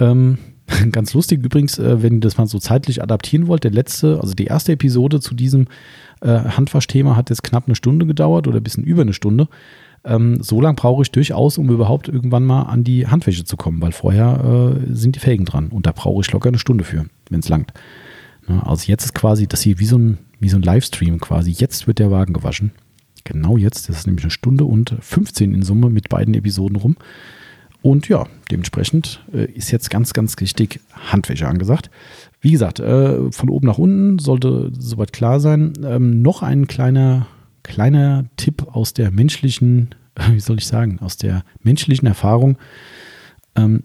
[0.00, 0.38] Ähm,
[0.92, 3.64] ganz lustig übrigens, äh, wenn ihr das mal so zeitlich adaptieren wollt.
[3.64, 5.66] Der letzte, also die erste Episode zu diesem
[6.20, 9.48] äh, Handwaschthema hat jetzt knapp eine Stunde gedauert oder ein bisschen über eine Stunde.
[10.04, 13.80] Ähm, so lange brauche ich durchaus, um überhaupt irgendwann mal an die Handwäsche zu kommen,
[13.82, 17.06] weil vorher äh, sind die Felgen dran und da brauche ich locker eine Stunde für,
[17.30, 17.72] wenn es langt.
[18.48, 21.50] Ja, also jetzt ist quasi das hier wie so, ein, wie so ein Livestream quasi.
[21.50, 22.72] Jetzt wird der Wagen gewaschen.
[23.24, 26.96] Genau jetzt, das ist nämlich eine Stunde und 15 in Summe mit beiden Episoden rum.
[27.82, 31.90] Und ja, dementsprechend äh, ist jetzt ganz, ganz richtig Handwäsche angesagt.
[32.40, 35.74] Wie gesagt, äh, von oben nach unten sollte soweit klar sein.
[35.84, 37.26] Ähm, noch ein kleiner,
[37.62, 39.94] kleiner Tipp aus der menschlichen,
[40.30, 42.58] wie soll ich sagen, aus der menschlichen Erfahrung.
[43.54, 43.84] Ähm,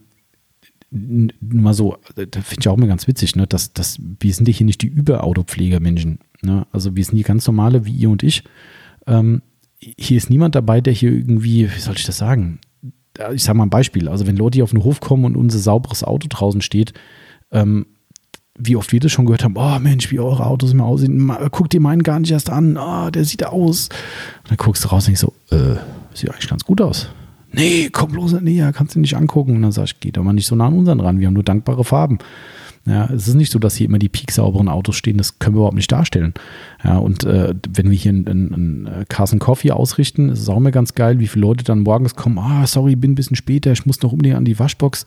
[1.40, 4.66] mal so, da finde ich auch immer ganz witzig, ne, dass, dass wir sind hier
[4.66, 6.20] nicht die Überautopflegermenschen.
[6.42, 6.68] Ne?
[6.72, 8.44] Also wir sind die ganz normale, wie ihr und ich.
[9.08, 9.42] Ähm,
[9.80, 12.60] hier ist niemand dabei, der hier irgendwie, wie soll ich das sagen?
[13.34, 14.10] Ich sage mal ein Beispiel.
[14.10, 16.94] Also wenn Leute hier auf den Hof kommen und unser sauberes Auto draußen steht,
[17.52, 17.86] ähm,
[18.58, 21.70] wie oft wir das schon gehört haben, oh Mensch, wie eure Autos immer aussehen, guck
[21.70, 23.90] dir meinen gar nicht erst an, oh, der sieht aus.
[24.44, 25.78] Und dann guckst du raus und denkst so, äh,
[26.14, 27.10] sieht eigentlich ganz gut aus.
[27.52, 29.56] Nee, komm bloß näher, kannst du nicht angucken.
[29.56, 31.34] Und dann sag ich, geh doch mal nicht so nah an unseren ran, wir haben
[31.34, 32.20] nur dankbare Farben.
[32.86, 35.60] Ja, es ist nicht so, dass hier immer die pieksauberen Autos stehen, das können wir
[35.60, 36.34] überhaupt nicht darstellen.
[36.84, 40.58] Ja, und äh, wenn wir hier einen, einen äh, Carson Coffee ausrichten, ist es auch
[40.58, 43.72] immer ganz geil, wie viele Leute dann morgens kommen, ah, sorry, bin ein bisschen später,
[43.72, 45.06] ich muss noch unbedingt an die Waschbox.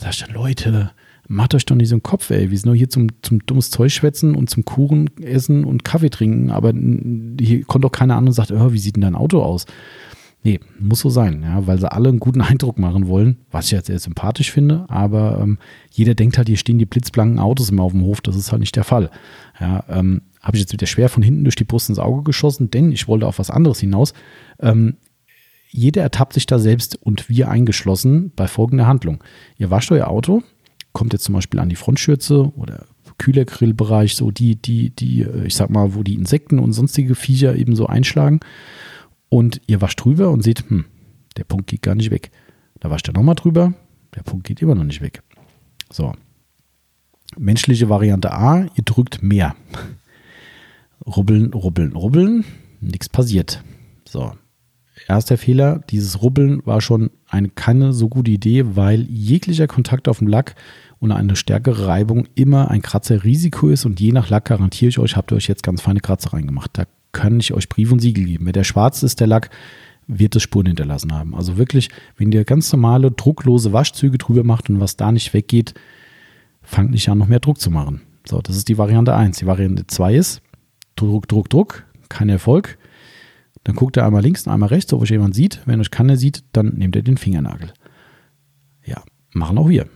[0.00, 0.92] Da ich dann, Leute,
[1.28, 2.50] macht euch doch nicht so einen Kopf, ey.
[2.50, 6.10] Wir sind nur hier zum, zum dummes Zeug schwätzen und zum Kuchen essen und Kaffee
[6.10, 6.72] trinken, aber
[7.38, 9.66] hier kommt doch keiner an und sagt, oh, wie sieht denn dein Auto aus?
[10.42, 13.72] Nee, muss so sein, ja, weil sie alle einen guten Eindruck machen wollen, was ich
[13.72, 15.58] jetzt sehr sympathisch finde, aber ähm,
[15.90, 18.60] jeder denkt halt, hier stehen die blitzblanken Autos immer auf dem Hof, das ist halt
[18.60, 19.10] nicht der Fall.
[19.60, 22.70] Ja, ähm, habe ich jetzt wieder schwer von hinten durch die Brust ins Auge geschossen,
[22.70, 24.14] denn ich wollte auf was anderes hinaus.
[24.60, 24.96] Ähm,
[25.68, 29.22] jeder ertappt sich da selbst und wir eingeschlossen bei folgender Handlung.
[29.58, 30.42] Ihr wascht euer Auto,
[30.92, 32.86] kommt jetzt zum Beispiel an die Frontschürze oder
[33.18, 37.54] Kühlergrillbereich, so die, die, die, äh, ich sag mal, wo die Insekten und sonstige Viecher
[37.54, 38.40] eben so einschlagen
[39.30, 40.84] und ihr wascht drüber und seht, hm,
[41.38, 42.30] der Punkt geht gar nicht weg.
[42.80, 43.72] Da wascht ihr nochmal drüber,
[44.14, 45.22] der Punkt geht immer noch nicht weg.
[45.90, 46.12] So.
[47.38, 49.54] Menschliche Variante A, ihr drückt mehr.
[51.06, 52.44] rubbeln, rubbeln, rubbeln,
[52.80, 53.62] nichts passiert.
[54.06, 54.32] So.
[55.08, 60.18] Erster Fehler, dieses Rubbeln war schon eine keine so gute Idee, weil jeglicher Kontakt auf
[60.18, 60.56] dem Lack
[60.98, 65.16] und eine stärkere Reibung immer ein Kratzerrisiko ist und je nach Lack garantiere ich euch,
[65.16, 66.70] habt ihr euch jetzt ganz feine Kratzer reingemacht.
[66.74, 68.46] Da kann ich euch Brief und Siegel geben.
[68.46, 69.50] Wenn der schwarz ist, der Lack,
[70.06, 71.34] wird es Spuren hinterlassen haben.
[71.34, 75.74] Also wirklich, wenn ihr ganz normale, drucklose Waschzüge drüber macht und was da nicht weggeht,
[76.62, 78.02] fangt nicht an, noch mehr Druck zu machen.
[78.26, 79.38] So, das ist die Variante 1.
[79.38, 80.42] Die Variante 2 ist
[80.96, 82.78] Druck, Druck, Druck, kein Erfolg.
[83.64, 85.60] Dann guckt ihr einmal links und einmal rechts, ob euch jemand sieht.
[85.66, 87.72] Wenn euch keiner sieht, dann nehmt ihr den Fingernagel.
[88.84, 89.88] Ja, machen auch wir.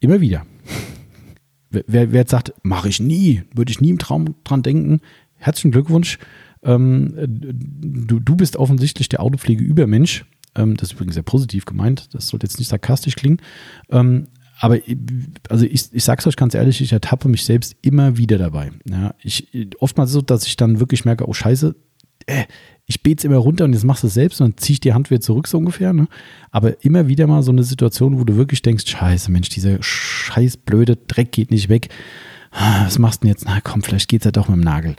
[0.00, 0.44] Immer wieder.
[1.70, 5.00] Wer, wer jetzt sagt, mache ich nie, würde ich nie im Traum dran denken,
[5.36, 6.18] herzlichen Glückwunsch.
[6.62, 10.24] Ähm, du, du bist offensichtlich der Autopflege-Übermensch.
[10.54, 12.14] Ähm, das ist übrigens sehr positiv gemeint.
[12.14, 13.38] Das sollte jetzt nicht sarkastisch klingen.
[13.90, 14.28] Ähm,
[14.60, 14.78] aber
[15.48, 18.70] also ich, ich sag's euch ganz ehrlich, ich ertappe mich selbst immer wieder dabei.
[18.88, 19.48] Ja, ich,
[19.80, 21.74] oftmals so, dass ich dann wirklich merke, oh Scheiße,
[22.26, 22.44] äh,
[22.86, 24.80] ich bete es immer runter und jetzt machst du es selbst und dann zieh ich
[24.80, 25.92] die Hand wieder zurück, so ungefähr.
[25.92, 26.06] Ne?
[26.50, 30.58] Aber immer wieder mal so eine Situation, wo du wirklich denkst, scheiße, Mensch, dieser scheiß
[30.58, 31.88] blöde Dreck geht nicht weg.
[32.50, 33.46] Ah, was machst du denn jetzt?
[33.46, 34.94] Na komm, vielleicht geht's ja doch mit dem Nagel.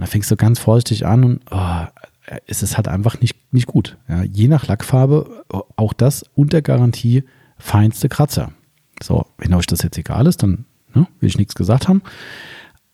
[0.00, 1.84] Und da fängst du ganz vorsichtig an und oh,
[2.46, 3.98] es ist halt einfach nicht, nicht gut.
[4.08, 5.44] Ja, je nach Lackfarbe,
[5.76, 7.24] auch das unter Garantie
[7.58, 8.52] feinste Kratzer.
[9.02, 12.00] So, wenn euch das jetzt egal ist, dann ne, will ich nichts gesagt haben.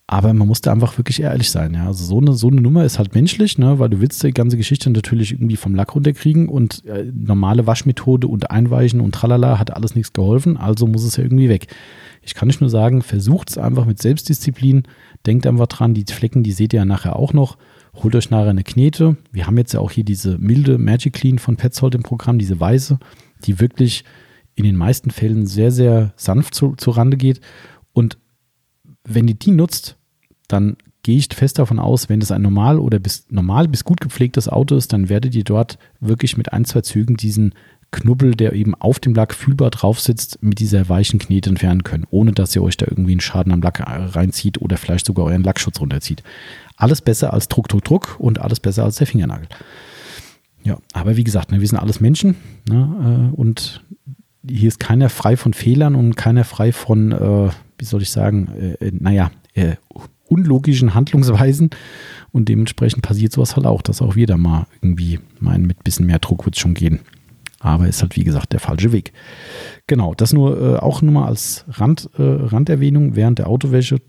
[0.05, 1.75] Aber man muss da einfach wirklich ehrlich sein.
[1.75, 1.87] Ja.
[1.87, 4.57] Also so eine, so eine Nummer ist halt menschlich, ne, weil du willst die ganze
[4.57, 9.73] Geschichte natürlich irgendwie vom Lack runterkriegen und äh, normale Waschmethode und Einweichen und tralala hat
[9.73, 11.67] alles nichts geholfen, also muss es ja irgendwie weg.
[12.21, 14.83] Ich kann nicht nur sagen, versucht es einfach mit Selbstdisziplin,
[15.25, 17.57] denkt einfach dran, die Flecken, die seht ihr ja nachher auch noch.
[17.95, 19.17] Holt euch nachher eine Knete.
[19.31, 22.59] Wir haben jetzt ja auch hier diese milde Magic Clean von Petzold im Programm, diese
[22.59, 22.99] weiße,
[23.45, 24.03] die wirklich
[24.55, 27.41] in den meisten Fällen sehr, sehr sanft zu, zu Rande geht.
[27.93, 28.17] Und
[29.03, 29.97] wenn ihr die nutzt,
[30.47, 34.01] dann gehe ich fest davon aus, wenn es ein normal oder bis normal bis gut
[34.01, 37.53] gepflegtes Auto ist, dann werdet ihr dort wirklich mit ein, zwei Zügen diesen
[37.91, 42.05] Knubbel, der eben auf dem Lack fühlbar drauf sitzt, mit dieser weichen Knete entfernen können,
[42.09, 45.43] ohne dass ihr euch da irgendwie einen Schaden am Lack reinzieht oder vielleicht sogar euren
[45.43, 46.23] Lackschutz runterzieht.
[46.75, 49.47] Alles besser als Druck, Druck, Druck und alles besser als der Fingernagel.
[50.63, 52.35] Ja, aber wie gesagt, ne, wir sind alles Menschen
[52.67, 53.83] ne, äh, und
[54.47, 58.47] hier ist keiner frei von Fehlern und keiner frei von, äh, wie soll ich sagen,
[58.79, 59.75] äh, naja, äh,
[60.27, 61.69] unlogischen Handlungsweisen
[62.33, 66.05] und dementsprechend passiert sowas halt auch, dass auch wir da mal irgendwie meinen, mit bisschen
[66.05, 66.99] mehr Druck wird es schon gehen
[67.59, 69.13] Aber ist halt, wie gesagt, der falsche Weg.
[69.87, 73.99] Genau, das nur äh, auch nur mal als Rand, äh, Randerwähnung während der Autowäsche.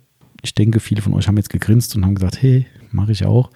[0.42, 3.50] Ich denke, viele von euch haben jetzt gegrinst und haben gesagt, hey, mache ich auch.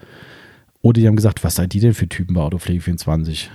[0.81, 3.51] Oder die haben gesagt, was seid ihr denn für Typen bei Autopflege 24?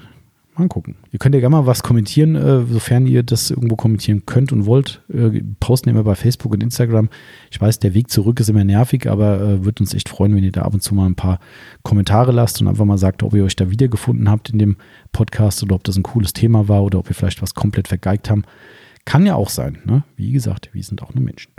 [0.57, 0.95] Mal gucken.
[1.11, 4.65] Ihr könnt ja gerne mal was kommentieren, äh, sofern ihr das irgendwo kommentieren könnt und
[4.65, 5.03] wollt.
[5.07, 7.09] Äh, posten immer bei Facebook und Instagram.
[7.51, 10.43] Ich weiß, der Weg zurück ist immer nervig, aber äh, würde uns echt freuen, wenn
[10.43, 11.39] ihr da ab und zu mal ein paar
[11.83, 14.77] Kommentare lasst und einfach mal sagt, ob ihr euch da wiedergefunden habt in dem
[15.11, 18.31] Podcast oder ob das ein cooles Thema war oder ob wir vielleicht was komplett vergeigt
[18.31, 18.41] haben.
[19.05, 19.77] Kann ja auch sein.
[19.85, 20.03] Ne?
[20.15, 21.51] Wie gesagt, wir sind auch nur Menschen.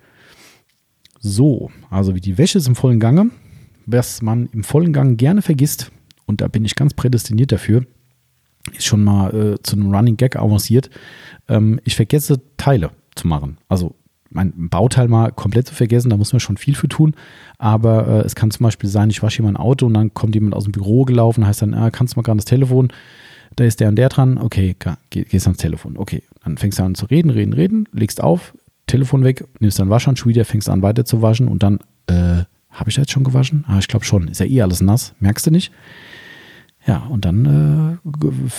[1.20, 3.30] So, also wie die Wäsche ist im vollen Gange.
[3.86, 5.92] Was man im vollen Gang gerne vergisst,
[6.26, 7.86] und da bin ich ganz prädestiniert dafür,
[8.76, 10.90] ist schon mal äh, zu einem Running Gag avanciert.
[11.48, 13.58] Ähm, ich vergesse Teile zu machen.
[13.68, 13.94] Also
[14.30, 17.14] mein Bauteil mal komplett zu vergessen, da muss man schon viel für tun.
[17.58, 20.34] Aber äh, es kann zum Beispiel sein, ich wasche hier mein Auto und dann kommt
[20.34, 22.92] jemand aus dem Büro gelaufen, heißt dann, ah, kannst du mal gerade das Telefon,
[23.56, 24.76] da ist der und der dran, okay,
[25.10, 26.22] geh, gehst ans Telefon, okay.
[26.44, 28.54] Dann fängst du an zu reden, reden, reden, legst auf,
[28.86, 32.90] Telefon weg, nimmst dann Waschhandschuh wieder, fängst an weiter zu waschen und dann, äh, habe
[32.90, 33.64] ich jetzt schon gewaschen?
[33.66, 35.72] Ah, ich glaube schon, ist ja eh alles nass, merkst du nicht?
[36.88, 38.10] Ja, und dann äh,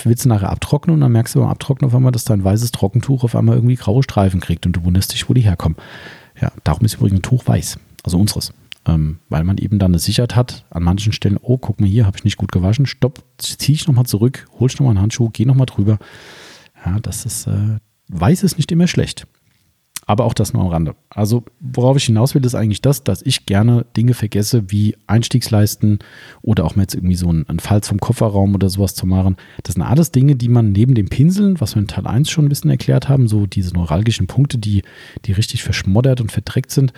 [0.04, 2.70] willst du nachher abtrocknen und dann merkst du beim Abtrocknen auf einmal, dass dein weißes
[2.70, 5.76] Trockentuch auf einmal irgendwie graue Streifen kriegt und du wunderst dich, wo die herkommen.
[6.40, 8.52] Ja, darum ist übrigens ein Tuch weiß, also unseres.
[8.86, 12.06] Ähm, weil man eben dann eine Sicherheit hat, an manchen Stellen, oh, guck mal hier,
[12.06, 15.44] habe ich nicht gut gewaschen, stopp, zieh ich nochmal zurück, holst nochmal einen Handschuh, geh
[15.44, 15.98] nochmal drüber.
[16.86, 17.78] Ja, das ist, äh,
[18.10, 19.26] weiß ist nicht immer schlecht.
[20.10, 20.96] Aber auch das nur am Rande.
[21.08, 26.00] Also, worauf ich hinaus will, ist eigentlich das, dass ich gerne Dinge vergesse, wie Einstiegsleisten
[26.42, 29.36] oder auch mal jetzt irgendwie so einen, Fall zum Kofferraum oder sowas zu machen.
[29.62, 32.46] Das sind alles Dinge, die man neben dem Pinseln, was wir in Teil 1 schon
[32.46, 34.82] ein bisschen erklärt haben, so diese neuralgischen Punkte, die,
[35.26, 36.92] die richtig verschmoddert und verdreckt sind.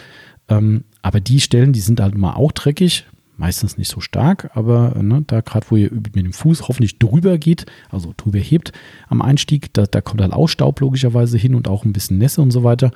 [0.48, 3.04] Ähm, aber die Stellen, die sind halt mal auch dreckig,
[3.36, 7.38] meistens nicht so stark, aber ne, da gerade, wo ihr mit dem Fuß hoffentlich drüber
[7.38, 8.72] geht, also drüber hebt
[9.08, 12.42] am Einstieg, da, da kommt halt auch Staub logischerweise hin und auch ein bisschen Nässe
[12.42, 12.90] und so weiter.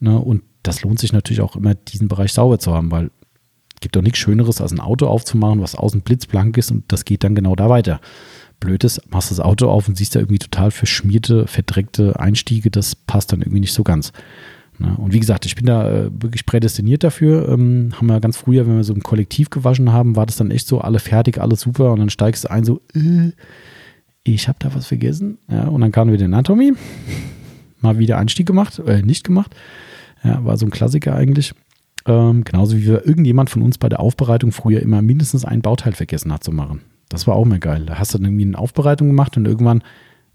[0.00, 3.10] Ne, und das lohnt sich natürlich auch immer, diesen Bereich sauber zu haben, weil
[3.74, 7.04] es gibt doch nichts Schöneres, als ein Auto aufzumachen, was außen blitzblank ist und das
[7.04, 8.00] geht dann genau da weiter.
[8.60, 12.94] Blöd ist, machst das Auto auf und siehst da irgendwie total verschmierte, verdreckte Einstiege, das
[12.94, 14.12] passt dann irgendwie nicht so ganz.
[14.78, 14.96] Ne?
[14.96, 17.48] Und wie gesagt, ich bin da äh, wirklich prädestiniert dafür.
[17.48, 20.50] Ähm, haben wir ganz früher, wenn wir so im Kollektiv gewaschen haben, war das dann
[20.50, 21.92] echt so, alle fertig, alles super.
[21.92, 23.32] Und dann steigst du ein, so, äh,
[24.24, 25.38] ich habe da was vergessen.
[25.48, 26.72] Ja, und dann kam wieder Anatomy.
[27.80, 29.54] Mal wieder Einstieg gemacht, äh, nicht gemacht.
[30.22, 31.52] Ja, war so ein Klassiker eigentlich.
[32.06, 35.92] Ähm, genauso wie wir irgendjemand von uns bei der Aufbereitung früher immer mindestens ein Bauteil
[35.92, 36.82] vergessen hat zu machen.
[37.08, 37.84] Das war auch mal geil.
[37.86, 39.82] Da hast du dann irgendwie eine Aufbereitung gemacht und irgendwann,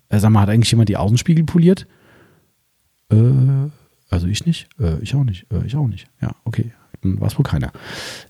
[0.10, 1.88] äh, sag mal, hat eigentlich jemand die Außenspiegel poliert?
[3.12, 3.69] Äh,
[4.10, 6.08] also ich nicht, äh, ich auch nicht, äh, ich auch nicht.
[6.22, 7.72] Ja, okay, dann war es wohl keiner.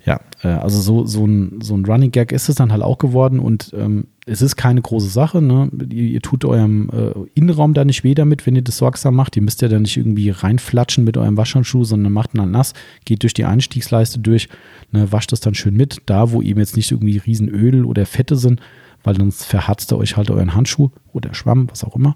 [0.06, 2.98] Ja, äh, also so, so, ein, so ein Running Gag ist es dann halt auch
[2.98, 5.42] geworden und ähm, es ist keine große Sache.
[5.42, 5.70] Ne?
[5.90, 9.36] Ihr, ihr tut eurem äh, Innenraum da nicht weh damit, wenn ihr das sorgsam macht.
[9.36, 12.74] Ihr müsst ja da nicht irgendwie reinflatschen mit eurem Waschhandschuh, sondern macht ihn dann nass,
[13.06, 14.50] geht durch die Einstiegsleiste durch,
[14.92, 16.02] ne, wascht das dann schön mit.
[16.06, 18.60] Da, wo eben jetzt nicht irgendwie Riesenöl oder Fette sind,
[19.04, 22.16] weil sonst verharzt ihr euch halt euren Handschuh oder Schwamm, was auch immer.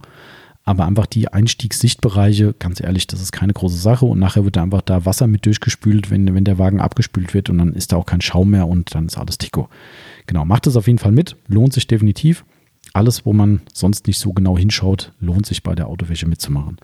[0.63, 4.05] Aber einfach die Einstiegssichtbereiche, ganz ehrlich, das ist keine große Sache.
[4.05, 7.49] Und nachher wird da einfach da Wasser mit durchgespült, wenn, wenn der Wagen abgespült wird
[7.49, 9.69] und dann ist da auch kein Schaum mehr und dann ist alles Tico.
[10.27, 12.45] Genau, macht es auf jeden Fall mit, lohnt sich definitiv.
[12.93, 16.77] Alles, wo man sonst nicht so genau hinschaut, lohnt sich bei der Autowäsche mitzumachen.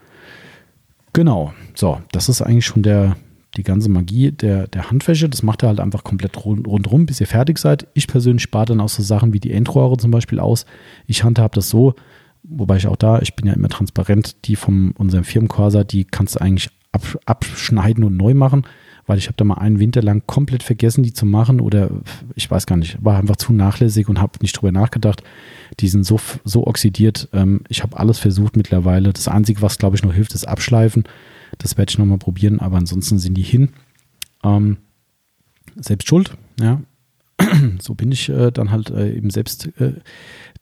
[1.13, 3.16] Genau, so, das ist eigentlich schon der,
[3.58, 5.30] die ganze Magie der, der Handwäsche.
[5.30, 7.88] Das macht ihr halt einfach komplett rund, rundrum, bis ihr fertig seid.
[7.94, 10.66] Ich persönlich spare dann auch so Sachen wie die Endrohre zum Beispiel aus.
[11.08, 11.96] Ich handhabe das so,
[12.50, 16.36] wobei ich auch da, ich bin ja immer transparent, die von unserem Firmencorsa, die kannst
[16.36, 16.70] du eigentlich
[17.26, 18.64] abschneiden und neu machen,
[19.06, 21.90] weil ich habe da mal einen Winter lang komplett vergessen, die zu machen oder
[22.36, 25.24] ich weiß gar nicht, war einfach zu nachlässig und habe nicht drüber nachgedacht.
[25.80, 27.30] Die sind so, so oxidiert.
[27.34, 29.14] Ähm, ich habe alles versucht mittlerweile.
[29.14, 31.04] Das Einzige, was glaube ich noch hilft, ist Abschleifen.
[31.58, 33.70] Das werde ich nochmal probieren, aber ansonsten sind die hin.
[34.44, 34.78] Ähm,
[35.76, 36.82] selbst schuld, ja.
[37.80, 39.93] so bin ich äh, dann halt äh, eben selbst äh,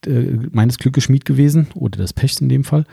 [0.08, 2.86] äh, meines Glückes Schmied gewesen oder des Pechs in dem Fall.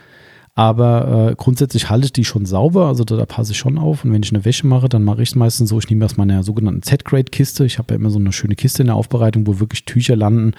[0.55, 4.05] Aber äh, grundsätzlich halte ich die schon sauber, also da, da, passe ich schon auf.
[4.05, 6.15] Und wenn ich eine Wäsche mache, dann mache ich es meistens so, ich nehme aus
[6.15, 7.65] meiner sogenannten Z-Grade-Kiste.
[7.65, 10.51] Ich habe ja immer so eine schöne Kiste in der Aufbereitung, wo wirklich Tücher landen,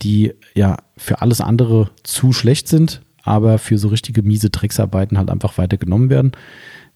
[0.00, 5.28] die ja für alles andere zu schlecht sind, aber für so richtige miese Drecksarbeiten halt
[5.28, 6.32] einfach weiter genommen werden.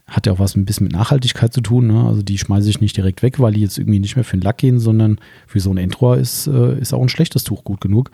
[0.06, 1.88] Hat ja auch was ein bisschen mit Nachhaltigkeit zu tun.
[1.88, 2.04] Ne?
[2.06, 4.42] Also die schmeiße ich nicht direkt weg, weil die jetzt irgendwie nicht mehr für den
[4.42, 7.80] Lack gehen, sondern für so ein Endrohr ist, äh, ist auch ein schlechtes Tuch gut
[7.80, 8.10] genug.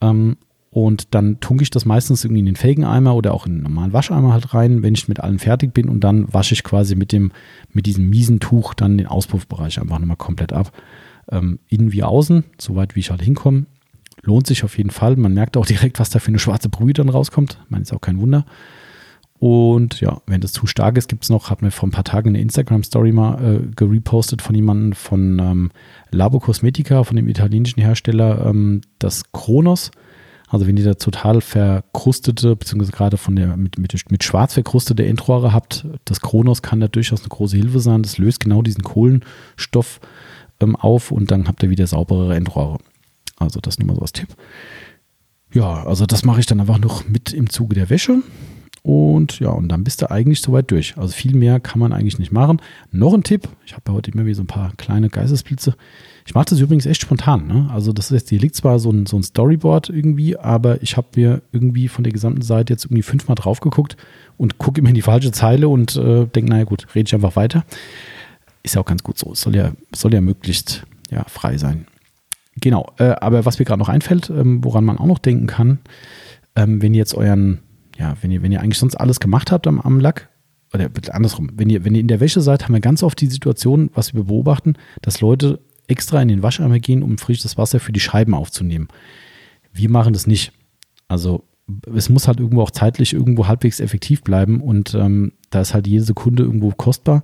[0.00, 0.36] Ähm,
[0.70, 3.92] und dann tunke ich das meistens irgendwie in den Felgeneimer oder auch in einen normalen
[3.92, 5.88] Wascheimer halt rein, wenn ich mit allem fertig bin.
[5.88, 7.32] Und dann wasche ich quasi mit, dem,
[7.72, 10.72] mit diesem miesen Tuch dann den Auspuffbereich einfach nochmal komplett ab.
[11.30, 13.66] Ähm, innen wie außen, soweit wie ich halt hinkomme.
[14.22, 15.16] lohnt sich auf jeden Fall.
[15.16, 17.58] Man merkt auch direkt, was da für eine schwarze Brühe dann rauskommt.
[17.64, 18.46] Ich meine, ist auch kein Wunder.
[19.40, 22.04] Und ja, wenn das zu stark ist, gibt es noch, hat mir vor ein paar
[22.04, 25.70] Tagen eine Instagram-Story mal äh, gerepostet von jemandem von ähm,
[26.10, 29.92] Labo Cosmetica, von dem italienischen Hersteller, ähm, das Kronos.
[30.46, 35.06] Also wenn ihr da total verkrustete, beziehungsweise gerade von der mit, mit, mit schwarz verkrustete
[35.06, 38.02] Endrohre habt, das Kronos kann da durchaus eine große Hilfe sein.
[38.02, 40.00] Das löst genau diesen Kohlenstoff
[40.60, 42.76] ähm, auf und dann habt ihr wieder sauberere Endrohre.
[43.38, 44.28] Also das nur mal so als Tipp.
[45.54, 48.22] Ja, also das mache ich dann einfach noch mit im Zuge der Wäsche.
[48.82, 50.96] Und ja, und dann bist du eigentlich soweit durch.
[50.96, 52.62] Also viel mehr kann man eigentlich nicht machen.
[52.92, 55.74] Noch ein Tipp, ich habe ja heute immer wieder so ein paar kleine Geistesblitze.
[56.26, 57.46] Ich mache das übrigens echt spontan.
[57.46, 57.68] Ne?
[57.72, 60.96] Also das ist jetzt, hier liegt zwar so ein, so ein Storyboard irgendwie, aber ich
[60.96, 63.96] habe mir irgendwie von der gesamten Seite jetzt irgendwie fünfmal drauf geguckt
[64.38, 67.36] und gucke immer in die falsche Zeile und äh, denke, naja gut, rede ich einfach
[67.36, 67.64] weiter.
[68.62, 69.32] Ist ja auch ganz gut so.
[69.32, 71.86] Es soll ja, soll ja möglichst ja, frei sein.
[72.56, 75.78] Genau, äh, aber was mir gerade noch einfällt, ähm, woran man auch noch denken kann,
[76.56, 77.60] ähm, wenn ihr jetzt euren
[78.00, 80.30] ja, wenn ihr, wenn ihr eigentlich sonst alles gemacht habt am, am Lack,
[80.72, 83.26] oder andersrum, wenn ihr, wenn ihr in der Wäsche seid, haben wir ganz oft die
[83.26, 87.92] Situation, was wir beobachten, dass Leute extra in den Wascheimer gehen, um frisches Wasser für
[87.92, 88.88] die Scheiben aufzunehmen.
[89.72, 90.52] Wir machen das nicht.
[91.08, 91.44] Also
[91.92, 95.86] es muss halt irgendwo auch zeitlich irgendwo halbwegs effektiv bleiben und ähm, da ist halt
[95.86, 97.22] jede Sekunde irgendwo kostbar.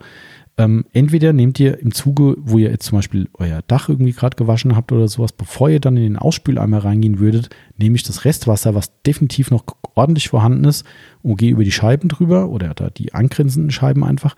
[0.59, 4.37] Ähm, entweder nehmt ihr im Zuge, wo ihr jetzt zum Beispiel euer Dach irgendwie gerade
[4.37, 8.25] gewaschen habt oder sowas, bevor ihr dann in den Ausspüleimer reingehen würdet, nehme ich das
[8.25, 9.65] Restwasser, was definitiv noch
[9.95, 10.87] ordentlich vorhanden ist,
[11.23, 14.35] und gehe über die Scheiben drüber oder da die angrenzenden Scheiben einfach.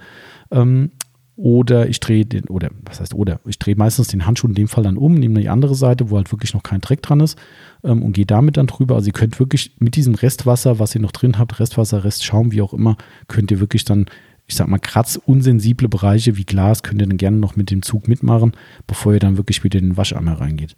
[0.50, 0.90] Ähm,
[1.38, 4.66] oder ich drehe den, oder was heißt oder, ich drehe meistens den Handschuh in dem
[4.66, 7.38] Fall dann um, nehme die andere Seite, wo halt wirklich noch kein Dreck dran ist
[7.84, 8.96] ähm, und gehe damit dann drüber.
[8.96, 12.60] Also ihr könnt wirklich mit diesem Restwasser, was ihr noch drin habt, Restwasser, Restschaum, wie
[12.60, 12.96] auch immer,
[13.28, 14.06] könnt ihr wirklich dann
[14.48, 18.08] ich sag mal, kratzunsensible Bereiche wie Glas könnt ihr dann gerne noch mit dem Zug
[18.08, 18.52] mitmachen,
[18.86, 20.74] bevor ihr dann wirklich wieder in den Wascheimer reingeht.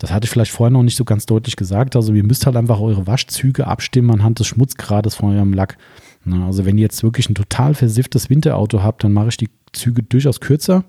[0.00, 1.94] Das hatte ich vielleicht vorher noch nicht so ganz deutlich gesagt.
[1.94, 5.76] Also ihr müsst halt einfach eure Waschzüge abstimmen anhand des Schmutzgrades von eurem Lack.
[6.26, 10.02] also wenn ihr jetzt wirklich ein total versifftes Winterauto habt, dann mache ich die Züge
[10.02, 10.84] durchaus kürzer.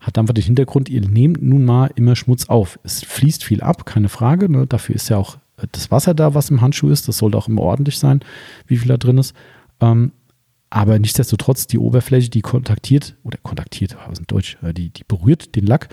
[0.00, 2.78] Hat einfach den Hintergrund, ihr nehmt nun mal immer Schmutz auf.
[2.84, 4.48] Es fließt viel ab, keine Frage.
[4.48, 4.66] Ne?
[4.66, 5.38] Dafür ist ja auch
[5.72, 7.08] das Wasser da, was im Handschuh ist.
[7.08, 8.20] Das sollte auch immer ordentlich sein,
[8.66, 9.34] wie viel da drin ist.
[9.80, 10.12] Ähm,
[10.70, 15.56] aber nichtsdestotrotz, die Oberfläche, die kontaktiert, oder kontaktiert, was in Deutsch, äh, die, die berührt
[15.56, 15.88] den Lack.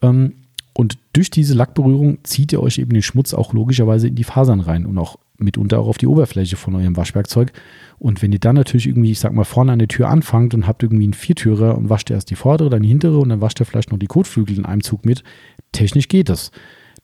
[0.00, 0.34] Ähm,
[0.74, 4.60] und durch diese Lackberührung zieht ihr euch eben den Schmutz auch logischerweise in die Fasern
[4.60, 7.52] rein und auch mitunter auch auf die Oberfläche von eurem Waschwerkzeug.
[7.98, 10.66] Und wenn ihr dann natürlich irgendwie, ich sag mal, vorne an der Tür anfangt und
[10.66, 13.60] habt irgendwie einen Viertürer und wascht erst die vordere, dann die hintere und dann wascht
[13.60, 15.24] ihr vielleicht noch die Kotflügel in einem Zug mit,
[15.72, 16.52] technisch geht das.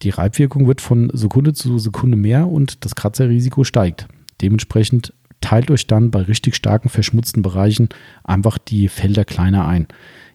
[0.03, 4.07] Die Reibwirkung wird von Sekunde zu Sekunde mehr und das Kratzerrisiko steigt.
[4.41, 7.89] Dementsprechend teilt euch dann bei richtig starken verschmutzten Bereichen
[8.25, 9.87] einfach die Felder kleiner ein.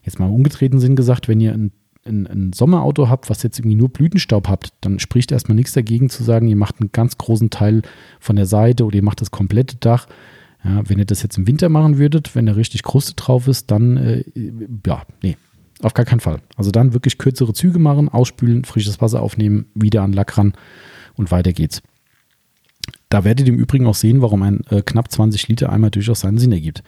[0.02, 1.72] Jetzt mal im umgedrehten Sinn gesagt, wenn ihr ein,
[2.04, 6.10] ein, ein Sommerauto habt, was jetzt irgendwie nur Blütenstaub habt, dann spricht erstmal nichts dagegen
[6.10, 7.82] zu sagen, ihr macht einen ganz großen Teil
[8.20, 10.06] von der Seite oder ihr macht das komplette Dach.
[10.64, 13.70] Ja, wenn ihr das jetzt im Winter machen würdet, wenn da richtig Kruste drauf ist,
[13.70, 14.24] dann, äh,
[14.86, 15.36] ja, nee,
[15.82, 16.38] auf gar keinen Fall.
[16.56, 20.54] Also dann wirklich kürzere Züge machen, ausspülen, frisches Wasser aufnehmen, wieder an Lack ran
[21.14, 21.82] und weiter geht's.
[23.14, 26.18] Da werdet ihr im Übrigen auch sehen, warum ein äh, knapp 20 Liter Eimer durchaus
[26.18, 26.82] seinen Sinn ergibt.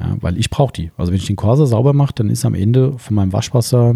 [0.00, 0.90] Ja, weil ich brauche die.
[0.96, 3.94] Also wenn ich den Corsa sauber mache, dann ist am Ende von meinem Waschwasser,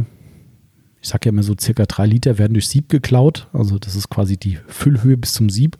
[1.02, 3.48] ich sage ja immer so circa drei Liter werden durch Sieb geklaut.
[3.52, 5.76] Also das ist quasi die Füllhöhe bis zum Sieb.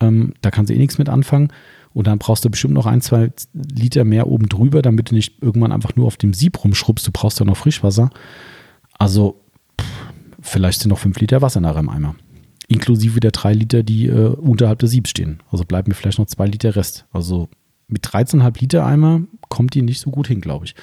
[0.00, 1.48] Ähm, da kannst du eh nichts mit anfangen.
[1.92, 5.42] Und dann brauchst du bestimmt noch ein, zwei Liter mehr oben drüber, damit du nicht
[5.42, 7.06] irgendwann einfach nur auf dem Sieb rumschrubbst.
[7.06, 8.08] Du brauchst ja noch Frischwasser.
[8.98, 9.42] Also
[9.78, 9.86] pff,
[10.40, 12.14] vielleicht sind noch fünf Liter Wasser nach einem Eimer
[12.68, 15.42] inklusive der drei Liter, die äh, unterhalb der Siebs stehen.
[15.50, 17.06] Also bleiben mir vielleicht noch zwei Liter Rest.
[17.12, 17.48] Also
[17.88, 20.74] mit 13,5 Liter Eimer kommt die nicht so gut hin, glaube ich.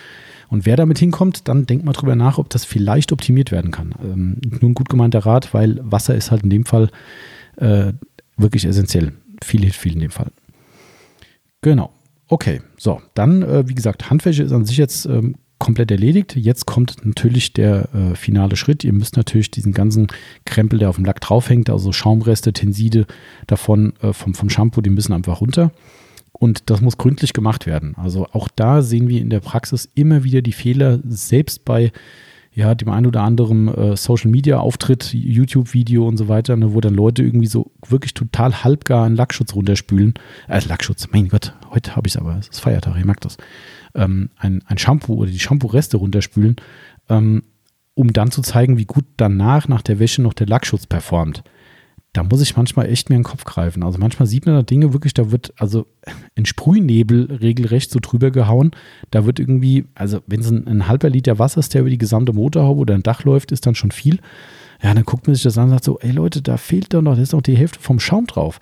[0.50, 3.96] Und wer damit hinkommt, dann denkt mal drüber nach, ob das vielleicht optimiert werden kann.
[4.04, 6.90] Ähm, nur ein gut gemeinter Rat, weil Wasser ist halt in dem Fall
[7.58, 7.94] äh,
[8.38, 9.14] wirklich essentiell.
[9.44, 10.32] Viel hilft viel in dem Fall.
[11.62, 11.92] Genau.
[12.28, 16.36] Okay, so, dann, äh, wie gesagt, Handwäsche ist an sich jetzt ähm, komplett erledigt.
[16.36, 18.84] Jetzt kommt natürlich der äh, finale Schritt.
[18.84, 20.08] Ihr müsst natürlich diesen ganzen
[20.44, 23.06] Krempel, der auf dem Lack draufhängt, also Schaumreste, Tenside
[23.46, 25.72] davon äh, vom, vom Shampoo, die müssen einfach runter.
[26.34, 27.94] Und das muss gründlich gemacht werden.
[27.96, 31.92] Also auch da sehen wir in der Praxis immer wieder die Fehler, selbst bei
[32.54, 36.82] ja, dem ein oder anderen äh, Social Media Auftritt, YouTube-Video und so weiter, ne, wo
[36.82, 40.16] dann Leute irgendwie so wirklich total halbgar einen Lackschutz runterspülen.
[40.48, 43.38] Äh, Lackschutz, mein Gott, heute habe ich es aber, es ist Feiertag, ich mag das
[43.96, 46.56] ähm, ein, ein Shampoo oder die Shampoo-Reste runterspülen,
[47.10, 47.44] ähm,
[47.94, 51.44] um dann zu zeigen, wie gut danach nach der Wäsche noch der Lackschutz performt.
[52.14, 53.84] Da muss ich manchmal echt mir in den Kopf greifen.
[53.84, 55.88] Also manchmal sieht man da Dinge wirklich, da wird also
[56.36, 58.72] ein Sprühnebel regelrecht so drüber gehauen.
[59.12, 61.98] Da wird irgendwie, also wenn es ein, ein halber Liter Wasser ist, der über die
[61.98, 64.20] gesamte Motorhaube oder ein Dach läuft, ist dann schon viel.
[64.84, 67.02] Ja, dann guckt man sich das an und sagt so, ey Leute, da fehlt doch
[67.02, 68.60] noch, da ist noch die Hälfte vom Schaum drauf.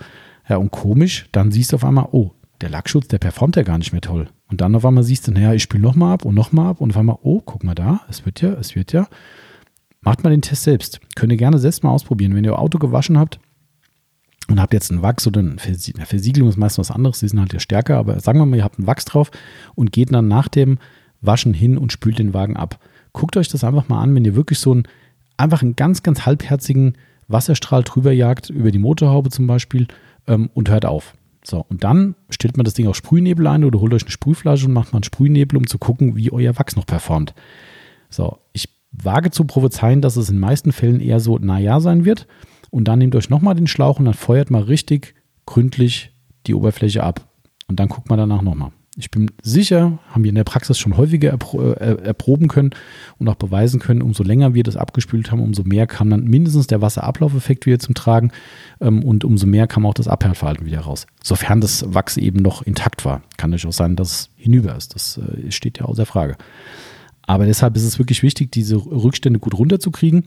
[0.48, 2.32] Ja, und komisch, dann siehst du auf einmal, oh,
[2.62, 4.30] der Lackschutz, der performt ja gar nicht mehr toll.
[4.50, 6.92] Und dann auf einmal siehst du, naja, ich spiele nochmal ab und nochmal ab und
[6.92, 9.08] auf einmal, oh, guck mal da, es wird ja, es wird ja.
[10.02, 11.00] Macht mal den Test selbst.
[11.16, 12.36] Könnt ihr gerne selbst mal ausprobieren.
[12.36, 13.40] Wenn ihr euer Auto gewaschen habt
[14.48, 15.58] und habt jetzt einen Wachs oder eine
[16.06, 18.64] Versiegelung ist meistens was anderes, die sind halt ja stärker, aber sagen wir mal, ihr
[18.64, 19.32] habt einen Wachs drauf
[19.76, 20.80] und geht dann nach dem
[21.22, 22.80] Waschen hin und spült den Wagen ab.
[23.12, 24.84] Guckt euch das einfach mal an, wenn ihr wirklich so einen,
[25.38, 26.98] einfach einen ganz, ganz halbherzigen
[27.28, 29.88] Wasserstrahl drüber jagt, über die Motorhaube zum Beispiel,
[30.28, 31.14] ähm, und hört auf.
[31.50, 34.68] So, und dann stellt man das Ding auf Sprühnebel ein oder holt euch eine Sprühflasche
[34.68, 37.34] und macht mal einen Sprühnebel, um zu gucken, wie euer Wachs noch performt.
[38.10, 42.06] So, ich wage zu prophezeien, dass es in den meisten Fällen eher so naja sein
[42.06, 42.28] wird.
[42.70, 45.16] Und dann nehmt euch nochmal den Schlauch und dann feuert mal richtig
[45.48, 46.12] gründlich
[46.46, 47.28] die Oberfläche ab.
[47.68, 48.72] Und dann guckt man danach nochmal.
[49.00, 52.72] Ich bin sicher, haben wir in der Praxis schon häufiger erpro äh, erproben können
[53.18, 56.68] und auch beweisen können, umso länger wir das abgespült haben, umso mehr kam dann mindestens
[56.68, 58.32] der Wasserablaufeffekt wieder zum Tragen
[58.82, 61.08] ähm, und umso mehr kam auch das Abhärtverhalten wieder raus.
[61.24, 63.22] Sofern das Wachs eben noch intakt war.
[63.38, 64.96] Kann natürlich auch sein, dass es hinüber ist.
[64.96, 66.36] Das äh, steht ja außer Frage.
[67.22, 70.26] Aber deshalb ist es wirklich wichtig, diese Rückstände gut runterzukriegen.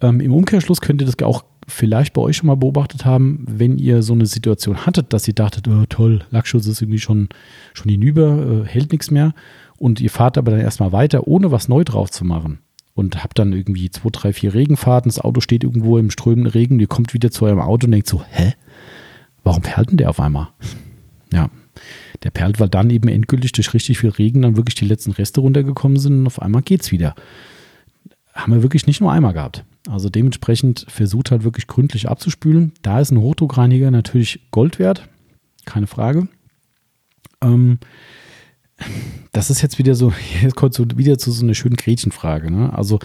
[0.00, 3.78] Ähm, Im Umkehrschluss könnt ihr das auch vielleicht bei euch schon mal beobachtet haben, wenn
[3.78, 7.28] ihr so eine Situation hattet, dass ihr dachtet, oh, toll, Lackschutz ist irgendwie schon,
[7.72, 9.34] schon hinüber, äh, hält nichts mehr.
[9.76, 12.58] Und ihr fahrt aber dann erstmal weiter, ohne was neu drauf zu machen.
[12.94, 16.78] Und habt dann irgendwie zwei, drei, vier Regenfahrten, das Auto steht irgendwo im strömenden Regen,
[16.78, 18.54] ihr kommt wieder zu eurem Auto und denkt so, hä?
[19.42, 20.48] Warum perlt denn der auf einmal?
[21.32, 21.50] Ja,
[22.22, 25.40] der perlt, weil dann eben endgültig durch richtig viel Regen dann wirklich die letzten Reste
[25.40, 27.14] runtergekommen sind und auf einmal geht's wieder.
[28.34, 29.64] Haben wir wirklich nicht nur einmal gehabt.
[29.88, 32.72] Also dementsprechend versucht halt wirklich gründlich abzuspülen.
[32.82, 35.08] Da ist ein Hochdruckreiniger natürlich Gold wert,
[35.66, 36.28] keine Frage.
[37.42, 37.78] Ähm,
[39.32, 40.12] das ist jetzt wieder so,
[40.42, 42.50] jetzt kommt so wieder zu so einer schönen Gretchenfrage.
[42.50, 42.72] Ne?
[42.72, 42.98] Also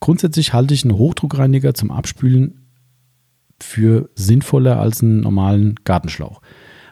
[0.00, 2.60] grundsätzlich halte ich einen Hochdruckreiniger zum Abspülen
[3.60, 6.40] für sinnvoller als einen normalen Gartenschlauch.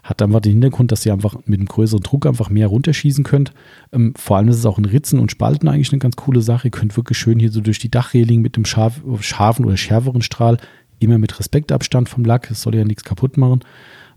[0.03, 3.53] Hat einfach den Hintergrund, dass ihr einfach mit einem größeren Druck einfach mehr runterschießen könnt.
[3.93, 6.69] Ähm, vor allem ist es auch in Ritzen und Spalten eigentlich eine ganz coole Sache.
[6.69, 10.23] Ihr könnt wirklich schön hier so durch die Dachreling mit dem scharf, scharfen oder schärferen
[10.23, 10.59] Strahl,
[10.99, 13.61] immer mit Respektabstand vom Lack, es soll ja nichts kaputt machen.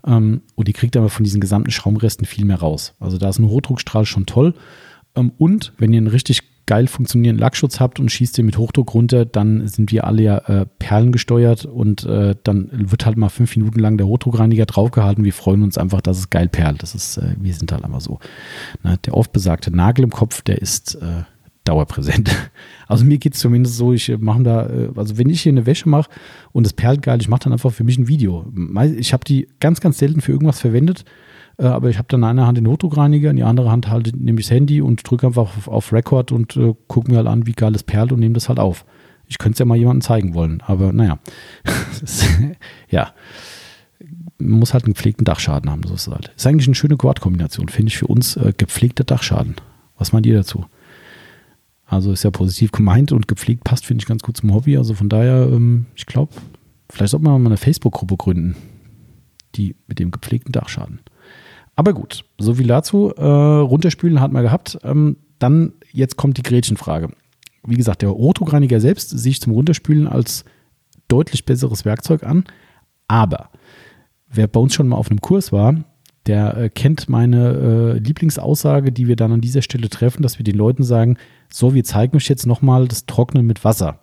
[0.05, 2.93] Ähm, und ihr kriegt aber von diesen gesamten Schaumresten viel mehr raus.
[2.99, 4.53] Also da ist ein Hochdruckstrahl schon toll.
[5.15, 8.93] Ähm, und wenn ihr einen richtig geil funktionierenden Lackschutz habt und schießt den mit Hochdruck
[8.93, 13.55] runter, dann sind wir alle ja äh, perlengesteuert und äh, dann wird halt mal fünf
[13.55, 15.23] Minuten lang der Hochdruckreiniger draufgehalten.
[15.23, 16.81] Wir freuen uns einfach, dass es geil perlt.
[16.81, 18.19] Das ist, äh, wir sind halt einfach so.
[18.83, 18.97] Ne?
[19.05, 21.23] Der oft besagte Nagel im Kopf, der ist äh,
[21.63, 22.35] dauerpräsent.
[22.87, 25.65] Also mir geht es zumindest so, ich mache da, äh, also wenn ich hier eine
[25.65, 26.07] Wäsche mache
[26.51, 28.45] und es perlt geil, ich mache dann einfach für mich ein Video.
[28.95, 31.03] Ich habe die ganz, ganz selten für irgendwas verwendet
[31.57, 34.15] äh, aber ich habe dann in einer Hand den Notdruckreiniger, in die andere Hand halt
[34.15, 37.27] nehme ich das Handy und drücke einfach auf, auf Record und äh, gucke mir halt
[37.27, 38.85] an, wie geil es perlt und nehme das halt auf.
[39.27, 41.19] Ich könnte es ja mal jemandem zeigen wollen, aber naja.
[42.89, 43.13] ja.
[44.37, 45.83] Man muss halt einen gepflegten Dachschaden haben.
[45.85, 46.31] So ist, halt.
[46.35, 49.55] ist eigentlich eine schöne Quad-Kombination, finde ich für uns äh, gepflegter Dachschaden.
[49.97, 50.65] Was meint ihr dazu?
[51.85, 54.77] Also ist ja positiv gemeint und gepflegt passt, finde ich, ganz gut zum Hobby.
[54.77, 56.33] Also von daher, ähm, ich glaube,
[56.89, 58.55] vielleicht sollte man mal eine Facebook-Gruppe gründen,
[59.55, 60.99] die mit dem gepflegten Dachschaden.
[61.75, 63.11] Aber gut, so viel dazu.
[63.15, 64.77] Äh, runterspülen hat man gehabt.
[64.83, 67.09] Ähm, dann, jetzt kommt die Gretchenfrage.
[67.65, 70.45] Wie gesagt, der Rotogreiniger selbst sehe ich zum Runterspülen als
[71.07, 72.45] deutlich besseres Werkzeug an.
[73.07, 73.49] Aber
[74.29, 75.75] wer bei uns schon mal auf einem Kurs war,
[76.25, 80.43] der äh, kennt meine äh, Lieblingsaussage, die wir dann an dieser Stelle treffen, dass wir
[80.43, 81.17] den Leuten sagen,
[81.51, 83.99] so, wir zeigen euch jetzt nochmal das Trocknen mit Wasser.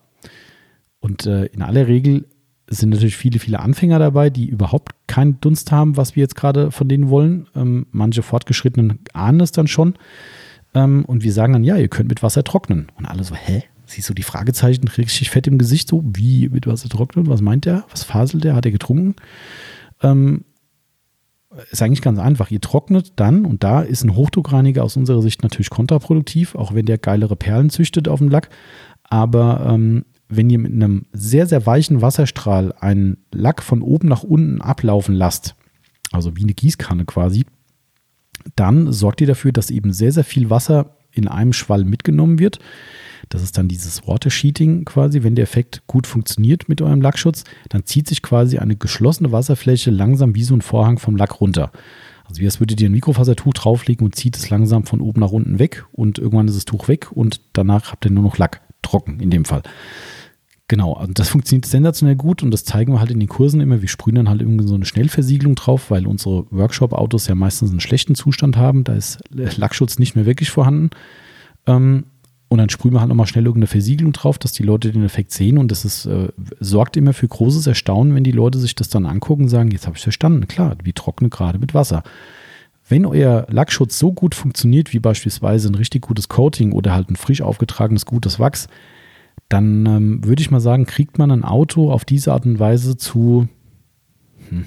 [1.00, 2.26] Und äh, in aller Regel
[2.66, 6.36] es sind natürlich viele, viele Anfänger dabei, die überhaupt keinen Dunst haben, was wir jetzt
[6.36, 7.48] gerade von denen wollen.
[7.54, 9.94] Ähm, manche Fortgeschrittenen ahnen es dann schon.
[10.74, 12.86] Ähm, und wir sagen dann, ja, ihr könnt mit Wasser trocknen.
[12.96, 13.64] Und alle so, hä?
[13.84, 15.88] Siehst du die Fragezeichen richtig fett im Gesicht?
[15.88, 17.26] So, wie mit Wasser trocknen?
[17.26, 17.84] Was meint der?
[17.90, 18.54] Was faselt der?
[18.54, 19.16] Hat er getrunken?
[20.02, 20.44] Ähm,
[21.70, 22.50] ist eigentlich ganz einfach.
[22.50, 26.86] Ihr trocknet dann, und da ist ein Hochdruckreiniger aus unserer Sicht natürlich kontraproduktiv, auch wenn
[26.86, 28.48] der geilere Perlen züchtet auf dem Lack.
[29.02, 30.06] Aber ähm,
[30.36, 35.14] wenn ihr mit einem sehr, sehr weichen Wasserstrahl einen Lack von oben nach unten ablaufen
[35.14, 35.54] lasst,
[36.10, 37.44] also wie eine Gießkanne quasi,
[38.56, 42.58] dann sorgt ihr dafür, dass eben sehr, sehr viel Wasser in einem Schwall mitgenommen wird.
[43.28, 45.22] Das ist dann dieses Water Sheeting quasi.
[45.22, 49.90] Wenn der Effekt gut funktioniert mit eurem Lackschutz, dann zieht sich quasi eine geschlossene Wasserfläche
[49.90, 51.70] langsam wie so ein Vorhang vom Lack runter.
[52.24, 55.32] Also wie als würdet ihr ein Mikrofasertuch drauflegen und zieht es langsam von oben nach
[55.32, 58.62] unten weg und irgendwann ist das Tuch weg und danach habt ihr nur noch Lack.
[58.82, 59.62] Trocken in dem Fall.
[60.72, 63.82] Genau, also das funktioniert sensationell gut und das zeigen wir halt in den Kursen immer.
[63.82, 67.80] Wir sprühen dann halt irgendwie so eine Schnellversiegelung drauf, weil unsere Workshop-Autos ja meistens einen
[67.80, 68.82] schlechten Zustand haben.
[68.82, 70.88] Da ist Lackschutz nicht mehr wirklich vorhanden.
[71.66, 72.04] Ähm,
[72.48, 75.32] Und dann sprühen wir halt nochmal schnell irgendeine Versiegelung drauf, dass die Leute den Effekt
[75.32, 75.58] sehen.
[75.58, 79.04] Und das ist, äh, sorgt immer für großes Erstaunen, wenn die Leute sich das dann
[79.04, 82.02] angucken und sagen, jetzt habe ich verstanden, klar, wie trockne gerade mit Wasser.
[82.88, 87.16] Wenn euer Lackschutz so gut funktioniert, wie beispielsweise ein richtig gutes Coating oder halt ein
[87.16, 88.68] frisch aufgetragenes gutes Wachs,
[89.48, 92.96] dann ähm, würde ich mal sagen, kriegt man ein Auto auf diese Art und Weise
[92.96, 93.48] zu,
[94.48, 94.66] hm,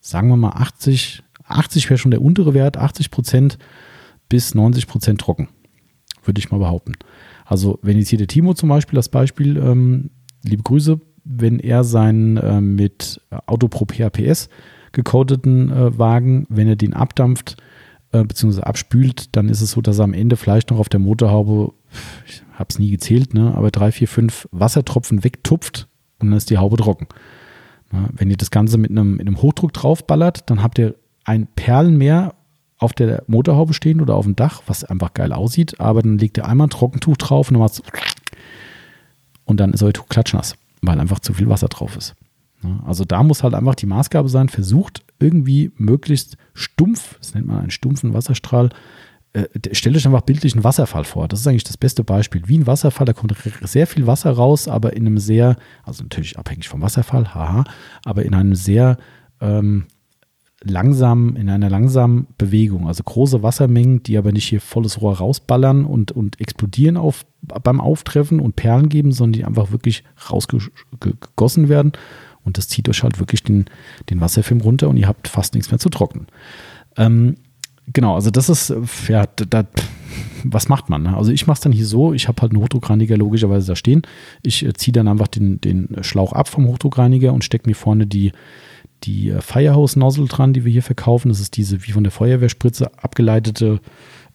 [0.00, 3.58] sagen wir mal 80, 80 wäre schon der untere Wert, 80 Prozent
[4.28, 5.48] bis 90 Prozent trocken,
[6.24, 6.92] würde ich mal behaupten.
[7.44, 10.10] Also wenn jetzt hier der Timo zum Beispiel das Beispiel, ähm,
[10.42, 14.48] liebe Grüße, wenn er seinen äh, mit Autopro PAPS
[14.92, 17.56] gecodeten äh, Wagen, wenn er den abdampft
[18.12, 18.62] äh, bzw.
[18.62, 21.72] abspült, dann ist es so, dass er am Ende vielleicht noch auf der Motorhaube,
[22.26, 25.88] ich habe es nie gezählt, ne, aber drei, vier, fünf Wassertropfen wegtupft
[26.18, 27.06] und dann ist die Haube trocken.
[27.92, 31.46] Na, wenn ihr das Ganze mit einem, mit einem Hochdruck draufballert, dann habt ihr ein
[31.46, 32.34] Perlenmeer
[32.78, 36.36] auf der Motorhaube stehen oder auf dem Dach, was einfach geil aussieht, aber dann legt
[36.38, 37.82] ihr einmal ein Trockentuch drauf und dann macht's
[39.44, 42.16] und dann ist euer Tuch klatschnass, weil einfach zu viel Wasser drauf ist.
[42.84, 47.60] Also da muss halt einfach die Maßgabe sein, versucht irgendwie möglichst stumpf, das nennt man
[47.60, 48.70] einen stumpfen Wasserstrahl,
[49.36, 51.28] äh, stellt euch einfach bildlich einen Wasserfall vor.
[51.28, 52.42] Das ist eigentlich das beste Beispiel.
[52.46, 56.38] Wie ein Wasserfall, da kommt sehr viel Wasser raus, aber in einem sehr, also natürlich
[56.38, 57.64] abhängig vom Wasserfall, haha,
[58.04, 58.96] aber in einem sehr
[59.42, 59.84] ähm,
[60.64, 62.88] langsam, in einer langsamen Bewegung.
[62.88, 67.78] Also große Wassermengen, die aber nicht hier volles Rohr rausballern und, und explodieren auf, beim
[67.78, 71.92] Auftreffen und Perlen geben, sondern die einfach wirklich rausgegossen werden.
[72.42, 73.66] Und das zieht euch halt wirklich den,
[74.08, 76.26] den Wasserfilm runter und ihr habt fast nichts mehr zu trocknen.
[76.96, 77.36] Ähm,
[77.92, 78.74] genau, also das ist,
[79.08, 79.64] ja, da,
[80.44, 81.02] was macht man?
[81.02, 81.16] Ne?
[81.16, 84.02] Also ich mache es dann hier so, ich habe halt einen Hochdruckreiniger logischerweise da stehen.
[84.42, 88.06] Ich äh, ziehe dann einfach den, den Schlauch ab vom Hochdruckreiniger und stecke mir vorne
[88.06, 88.32] die,
[89.04, 91.28] die äh, Firehouse-Nozzle dran, die wir hier verkaufen.
[91.28, 93.80] Das ist diese wie von der Feuerwehrspritze abgeleitete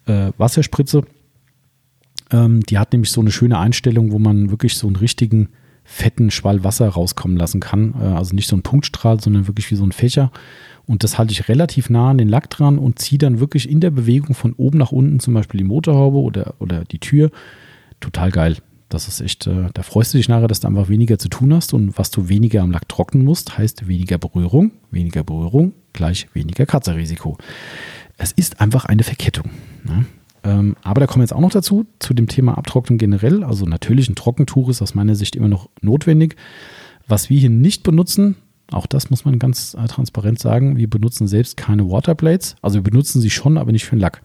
[0.05, 1.03] äh, Wasserspritze.
[2.31, 5.49] Ähm, die hat nämlich so eine schöne Einstellung, wo man wirklich so einen richtigen
[5.83, 7.93] fetten Schwall Wasser rauskommen lassen kann.
[7.99, 10.31] Äh, also nicht so ein Punktstrahl, sondern wirklich wie so ein Fächer.
[10.85, 13.79] Und das halte ich relativ nah an den Lack dran und ziehe dann wirklich in
[13.79, 17.31] der Bewegung von oben nach unten, zum Beispiel die Motorhaube oder, oder die Tür.
[17.99, 18.57] Total geil.
[18.89, 21.53] Das ist echt, äh, da freust du dich nachher, dass du einfach weniger zu tun
[21.53, 24.71] hast und was du weniger am Lack trocknen musst, heißt weniger Berührung.
[24.91, 27.37] Weniger Berührung gleich weniger Kratzerrisiko.
[28.17, 29.49] Es ist einfach eine Verkettung.
[29.83, 30.05] Ne?
[30.43, 33.43] Ähm, aber da kommen wir jetzt auch noch dazu, zu dem Thema Abtrocknen generell.
[33.43, 36.35] Also natürlich ein Trockentuch ist aus meiner Sicht immer noch notwendig.
[37.07, 38.35] Was wir hier nicht benutzen,
[38.71, 42.55] auch das muss man ganz äh, transparent sagen, wir benutzen selbst keine Waterblades.
[42.61, 44.21] Also wir benutzen sie schon, aber nicht für den Lack.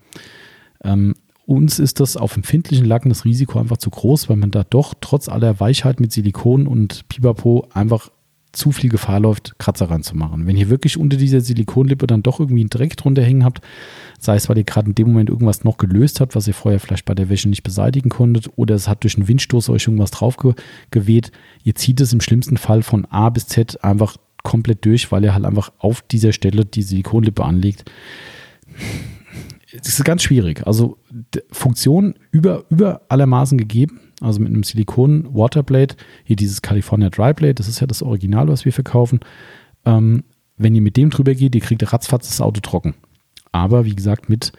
[0.83, 1.15] Ähm,
[1.47, 4.95] uns ist das auf empfindlichen Lacken das Risiko einfach zu groß, weil man da doch
[5.01, 8.11] trotz aller Weichheit mit Silikon und Pipapo einfach
[8.57, 10.47] zu viel Gefahr läuft, Kratzer reinzumachen.
[10.47, 13.61] Wenn ihr wirklich unter dieser Silikonlippe dann doch irgendwie einen Dreck drunter hängen habt,
[14.19, 16.81] sei es, weil ihr gerade in dem Moment irgendwas noch gelöst habt, was ihr vorher
[16.81, 20.11] vielleicht bei der Wäsche nicht beseitigen konntet, oder es hat durch einen Windstoß euch irgendwas
[20.11, 20.37] drauf
[20.91, 21.33] geweht,
[21.65, 24.17] ihr zieht es im schlimmsten Fall von A bis Z einfach
[24.47, 27.85] komplett durch, weil ihr halt einfach auf dieser Stelle die Silikonlippe anlegt
[29.83, 30.67] das ist ganz schwierig.
[30.67, 30.99] Also
[31.51, 34.01] Funktion über, über allermaßen gegeben.
[34.21, 35.95] Also mit einem Silikon Waterblade,
[36.25, 39.21] hier dieses California Dry Blade, das ist ja das Original, was wir verkaufen.
[39.85, 40.25] Ähm,
[40.57, 42.95] wenn ihr mit dem drüber geht, ihr kriegt ratzfatz das Auto trocken.
[43.53, 44.53] Aber wie gesagt, mit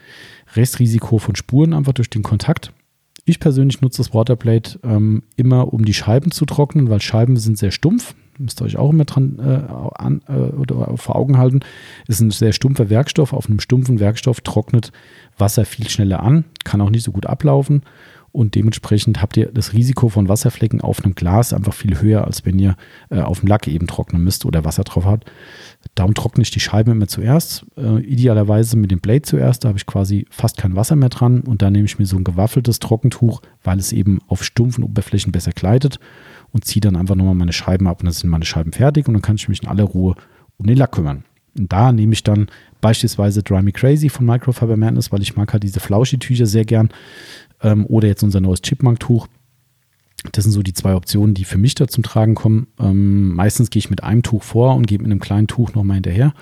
[0.55, 2.71] Restrisiko von Spuren einfach durch den Kontakt.
[3.25, 7.57] Ich persönlich nutze das Waterblade ähm, immer, um die Scheiben zu trocknen, weil Scheiben sind
[7.57, 11.61] sehr stumpf müsst ihr euch auch immer dran äh, an, äh, oder vor Augen halten,
[12.07, 13.33] ist ein sehr stumpfer Werkstoff.
[13.33, 14.91] Auf einem stumpfen Werkstoff trocknet
[15.37, 17.81] Wasser viel schneller an, kann auch nicht so gut ablaufen.
[18.37, 22.45] Und dementsprechend habt ihr das Risiko von Wasserflecken auf einem Glas einfach viel höher, als
[22.45, 22.75] wenn ihr
[23.09, 25.31] äh, auf dem Lack eben trocknen müsst oder Wasser drauf habt.
[25.95, 29.79] Darum trockne ich die Scheiben immer zuerst, äh, idealerweise mit dem Blade zuerst, da habe
[29.79, 31.41] ich quasi fast kein Wasser mehr dran.
[31.41, 35.31] Und dann nehme ich mir so ein gewaffeltes Trockentuch, weil es eben auf stumpfen Oberflächen
[35.31, 35.99] besser gleitet
[36.51, 39.13] und ziehe dann einfach nochmal meine Scheiben ab und dann sind meine Scheiben fertig und
[39.13, 40.15] dann kann ich mich in aller Ruhe
[40.57, 41.23] um den Lack kümmern.
[41.57, 42.47] Und da nehme ich dann
[42.81, 46.89] beispielsweise Dry Me Crazy von Microfiber Madness, weil ich mag halt diese Flauschi-Tücher sehr gern.
[47.61, 49.27] Ähm, oder jetzt unser neues Chipmunk-Tuch.
[50.31, 52.67] Das sind so die zwei Optionen, die für mich da zum Tragen kommen.
[52.79, 55.95] Ähm, meistens gehe ich mit einem Tuch vor und gehe mit einem kleinen Tuch nochmal
[55.95, 56.33] hinterher.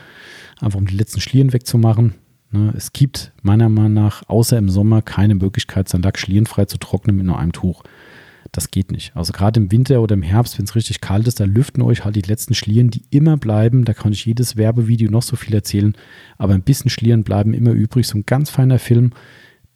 [0.59, 2.15] Einfach um die letzten Schlieren wegzumachen.
[2.51, 6.77] Ne, es gibt meiner Meinung nach, außer im Sommer, keine Möglichkeit, seinen Lack schlierenfrei zu
[6.77, 7.83] trocknen mit nur einem Tuch.
[8.55, 9.13] Das geht nicht.
[9.17, 12.05] Also gerade im Winter oder im Herbst, wenn es richtig kalt ist, da lüften euch
[12.05, 13.83] halt die letzten Schlieren, die immer bleiben.
[13.83, 15.93] Da kann ich jedes Werbevideo noch so viel erzählen.
[16.37, 18.07] Aber ein bisschen Schlieren bleiben immer übrig.
[18.07, 19.11] So ein ganz feiner Film,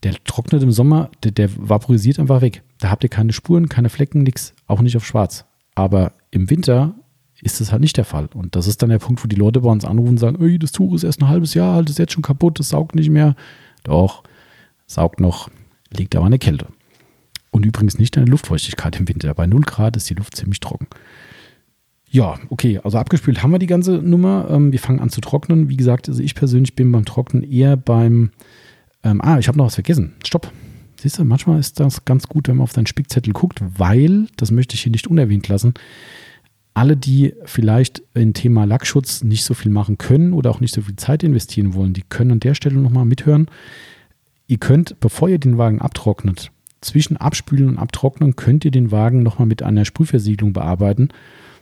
[0.03, 2.63] der trocknet im Sommer, der, der vaporisiert einfach weg.
[2.79, 5.43] Da habt ihr keine Spuren, keine Flecken, nichts, auch nicht auf schwarz.
[5.75, 6.95] Aber im Winter
[7.41, 8.29] ist das halt nicht der Fall.
[8.33, 10.57] Und das ist dann der Punkt, wo die Leute bei uns anrufen und sagen, Ey,
[10.57, 13.09] das Tuch ist erst ein halbes Jahr alt, ist jetzt schon kaputt, das saugt nicht
[13.09, 13.35] mehr.
[13.83, 14.23] Doch,
[14.87, 15.49] saugt noch,
[15.91, 16.67] liegt aber der Kälte.
[17.51, 19.33] Und übrigens nicht deine Luftfeuchtigkeit im Winter.
[19.33, 20.87] Bei 0 Grad ist die Luft ziemlich trocken.
[22.11, 24.47] Ja, okay, also abgespült haben wir die ganze Nummer.
[24.49, 25.69] Ähm, wir fangen an zu trocknen.
[25.69, 28.31] Wie gesagt, also ich persönlich bin beim Trocknen eher beim.
[29.03, 30.13] Ähm, ah, ich habe noch was vergessen.
[30.25, 30.51] Stopp.
[30.99, 34.51] Siehst du, manchmal ist das ganz gut, wenn man auf seinen Spickzettel guckt, weil, das
[34.51, 35.75] möchte ich hier nicht unerwähnt lassen,
[36.73, 40.81] alle, die vielleicht im Thema Lackschutz nicht so viel machen können oder auch nicht so
[40.81, 43.47] viel Zeit investieren wollen, die können an der Stelle nochmal mithören.
[44.47, 46.51] Ihr könnt, bevor ihr den Wagen abtrocknet,
[46.81, 51.09] zwischen Abspülen und Abtrocknen könnt ihr den Wagen nochmal mit einer Sprühversiegelung bearbeiten.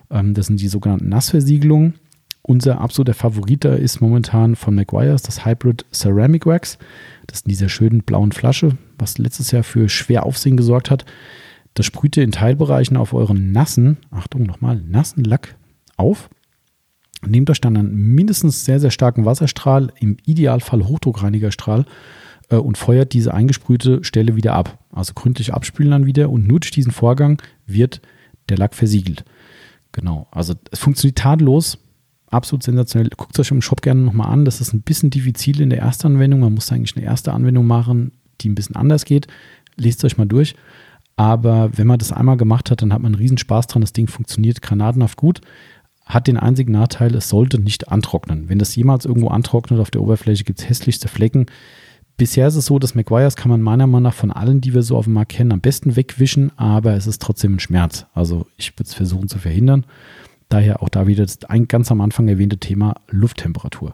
[0.09, 1.95] Ähm, das sind die sogenannten Nassversiegelungen.
[2.43, 6.77] Unser absoluter Favorit ist momentan von Maguires das Hybrid Ceramic Wax.
[7.27, 11.03] Das ist in dieser schönen blauen Flasche, was letztes Jahr für schwer Aufsehen gesorgt hat.
[11.73, 15.55] Das sprüht ihr in Teilbereichen auf euren nassen, Achtung nochmal, nassen Lack
[15.97, 16.29] auf.
[17.25, 21.85] Nehmt euch dann einen mindestens sehr, sehr starken Wasserstrahl, im Idealfall Hochdruckreinigerstrahl
[22.49, 24.79] äh, und feuert diese eingesprühte Stelle wieder ab.
[24.91, 28.01] Also gründlich abspülen dann wieder und nur durch diesen Vorgang wird
[28.49, 29.25] der Lack versiegelt.
[29.91, 31.79] Genau, also es funktioniert tadellos,
[32.29, 33.09] absolut sensationell.
[33.15, 34.45] Guckt es euch im Shop gerne nochmal an.
[34.45, 36.41] Das ist ein bisschen diffizil in der ersten Anwendung.
[36.41, 39.27] Man muss eigentlich eine erste Anwendung machen, die ein bisschen anders geht.
[39.75, 40.55] Lest es euch mal durch.
[41.15, 43.81] Aber wenn man das einmal gemacht hat, dann hat man einen riesen Spaß dran.
[43.81, 45.41] Das Ding funktioniert granatenhaft gut.
[46.05, 48.49] Hat den einzigen Nachteil, es sollte nicht antrocknen.
[48.49, 51.47] Wenn das jemals irgendwo antrocknet auf der Oberfläche, gibt es hässlichste Flecken.
[52.17, 54.81] Bisher ist es so, dass McGuire's kann man meiner Meinung nach von allen, die wir
[54.81, 58.07] so auf dem Markt kennen, am besten wegwischen, aber es ist trotzdem ein Schmerz.
[58.15, 59.85] Also ich würde es versuchen zu verhindern.
[60.49, 63.93] Daher auch da wieder das ein ganz am Anfang erwähnte Thema Lufttemperatur.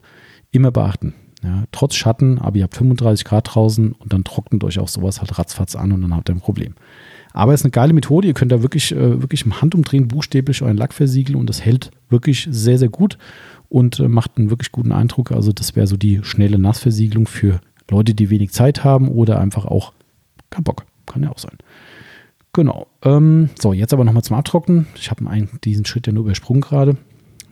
[0.51, 1.13] Immer beachten.
[1.43, 5.19] Ja, trotz Schatten, aber ihr habt 35 Grad draußen und dann trocknet euch auch sowas
[5.19, 6.75] halt ratzfatz an und dann habt ihr ein Problem.
[7.33, 8.29] Aber es ist eine geile Methode.
[8.29, 11.91] Ihr könnt da wirklich, äh, wirklich im Handumdrehen buchstäblich euren Lack versiegeln und das hält
[12.09, 13.17] wirklich sehr, sehr gut
[13.67, 15.33] und äh, macht einen wirklich guten Eindruck.
[15.33, 17.59] Also das wäre so die schnelle Nassversiegelung für
[17.89, 19.93] Leute, die wenig Zeit haben oder einfach auch
[20.49, 20.85] kein Bock.
[21.05, 21.57] Kann ja auch sein.
[22.53, 22.87] Genau.
[23.03, 24.87] Ähm, so, jetzt aber nochmal zum Abtrocknen.
[24.95, 25.25] Ich habe
[25.63, 26.97] diesen Schritt ja nur übersprungen gerade.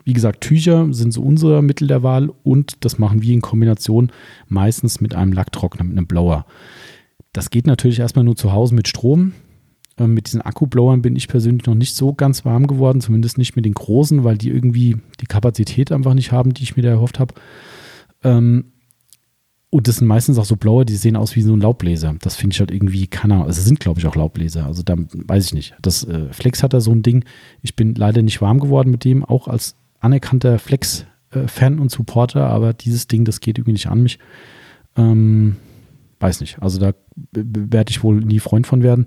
[0.04, 4.12] Wie gesagt, Tücher sind so unser Mittel der Wahl und das machen wir in Kombination
[4.48, 6.46] meistens mit einem Lacktrockner, mit einem Blower.
[7.34, 9.34] Das geht natürlich erstmal nur zu Hause mit Strom.
[9.98, 13.56] Ähm, mit diesen Akkublowern bin ich persönlich noch nicht so ganz warm geworden, zumindest nicht
[13.56, 16.90] mit den großen, weil die irgendwie die Kapazität einfach nicht haben, die ich mir da
[16.90, 17.34] erhofft habe.
[18.24, 18.71] Ähm,
[19.72, 22.14] und das sind meistens auch so blaue, die sehen aus wie so ein Laubbläser.
[22.22, 24.66] Das finde ich halt irgendwie, keine Ahnung, also sind glaube ich auch Laubbläser.
[24.66, 25.76] Also da weiß ich nicht.
[25.82, 27.24] Das äh, Flex hat da so ein Ding.
[27.62, 32.74] Ich bin leider nicht warm geworden mit dem, auch als anerkannter Flex-Fan und Supporter, aber
[32.74, 34.20] dieses Ding, das geht irgendwie nicht an mich.
[34.98, 35.56] Ähm,
[36.20, 36.62] weiß nicht.
[36.62, 36.92] Also da
[37.32, 39.06] werde ich wohl nie Freund von werden.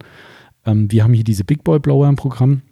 [0.65, 2.63] Ähm, wir haben hier diese Big Boy Blower im Programm,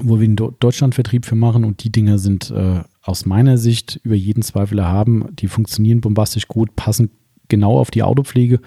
[0.00, 4.14] wo wir einen Deutschlandvertrieb für machen und die Dinger sind äh, aus meiner Sicht über
[4.14, 5.26] jeden Zweifel erhaben.
[5.36, 7.10] Die funktionieren bombastisch gut, passen
[7.48, 8.60] genau auf die Autopflege,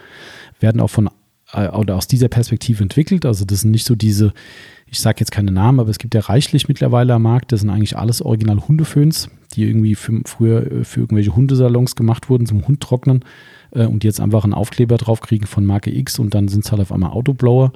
[0.59, 1.09] werden auch von
[1.53, 3.25] äh, oder aus dieser Perspektive entwickelt.
[3.25, 4.33] Also das sind nicht so diese,
[4.87, 7.51] ich sage jetzt keine Namen, aber es gibt ja reichlich mittlerweile am Markt.
[7.51, 12.29] Das sind eigentlich alles original Hundeföhns, die irgendwie für, früher äh, für irgendwelche Hundesalons gemacht
[12.29, 13.23] wurden zum Hund trocknen
[13.71, 16.81] äh, und jetzt einfach einen Aufkleber draufkriegen von Marke X und dann sind es halt
[16.81, 17.73] auf einmal Autoblower.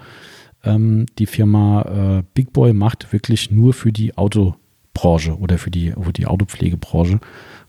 [0.64, 4.56] Ähm, die Firma äh, Big Boy macht wirklich nur für die Auto
[4.96, 7.20] Branche oder für die, für die Autopflegebranche.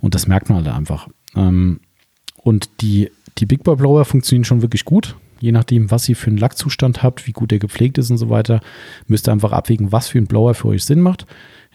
[0.01, 1.09] Und das merkt man halt einfach.
[1.35, 1.81] Ähm,
[2.43, 5.17] und die, die Big Boy Blower funktionieren schon wirklich gut.
[5.39, 8.31] Je nachdem, was ihr für einen Lackzustand habt, wie gut der gepflegt ist und so
[8.31, 8.61] weiter,
[9.07, 11.27] müsst ihr einfach abwägen, was für ein Blower für euch Sinn macht.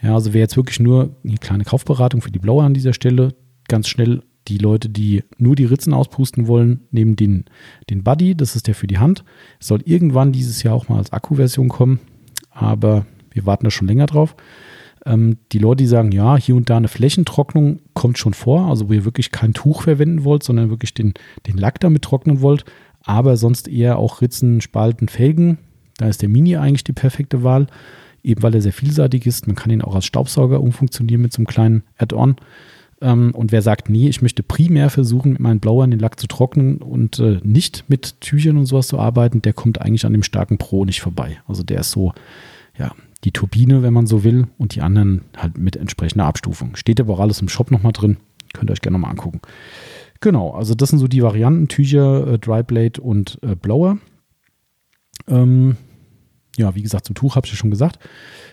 [0.01, 3.35] Ja, also wäre jetzt wirklich nur eine kleine Kaufberatung für die Blower an dieser Stelle.
[3.67, 7.45] Ganz schnell die Leute, die nur die Ritzen auspusten wollen, nehmen den,
[7.91, 9.23] den Buddy, das ist der für die Hand.
[9.59, 11.99] Es soll irgendwann dieses Jahr auch mal als Akkuversion kommen,
[12.49, 14.35] aber wir warten da schon länger drauf.
[15.05, 18.89] Ähm, die Leute, die sagen, ja, hier und da eine Flächentrocknung kommt schon vor, also
[18.89, 21.13] wo ihr wirklich kein Tuch verwenden wollt, sondern wirklich den,
[21.47, 22.65] den Lack damit trocknen wollt,
[23.03, 25.57] aber sonst eher auch Ritzen, Spalten, Felgen.
[25.97, 27.67] Da ist der Mini eigentlich die perfekte Wahl,
[28.23, 29.47] eben weil er sehr vielseitig ist.
[29.47, 32.35] Man kann ihn auch als Staubsauger umfunktionieren mit so einem kleinen Add-on.
[33.01, 36.27] Ähm, und wer sagt, nee, ich möchte primär versuchen, mit meinen Blowern den Lack zu
[36.27, 40.23] trocknen und äh, nicht mit Tüchern und sowas zu arbeiten, der kommt eigentlich an dem
[40.23, 41.39] starken Pro nicht vorbei.
[41.47, 42.13] Also der ist so,
[42.77, 42.91] ja,
[43.23, 46.75] die Turbine, wenn man so will, und die anderen halt mit entsprechender Abstufung.
[46.75, 48.17] Steht aber auch alles im Shop nochmal drin.
[48.53, 49.41] Könnt ihr euch gerne nochmal angucken.
[50.19, 53.97] Genau, also das sind so die Varianten: Tücher, äh, Dryblade und äh, Blower.
[55.27, 55.77] Ähm,
[56.57, 57.99] ja, wie gesagt, zum Tuch habe ich ja schon gesagt.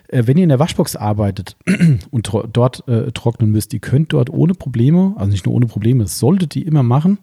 [0.07, 1.57] Äh, wenn ihr in der Waschbox arbeitet
[2.11, 6.03] und dort äh, trocknen müsst, ihr könnt dort ohne Probleme, also nicht nur ohne Probleme,
[6.03, 7.19] das solltet ihr immer machen,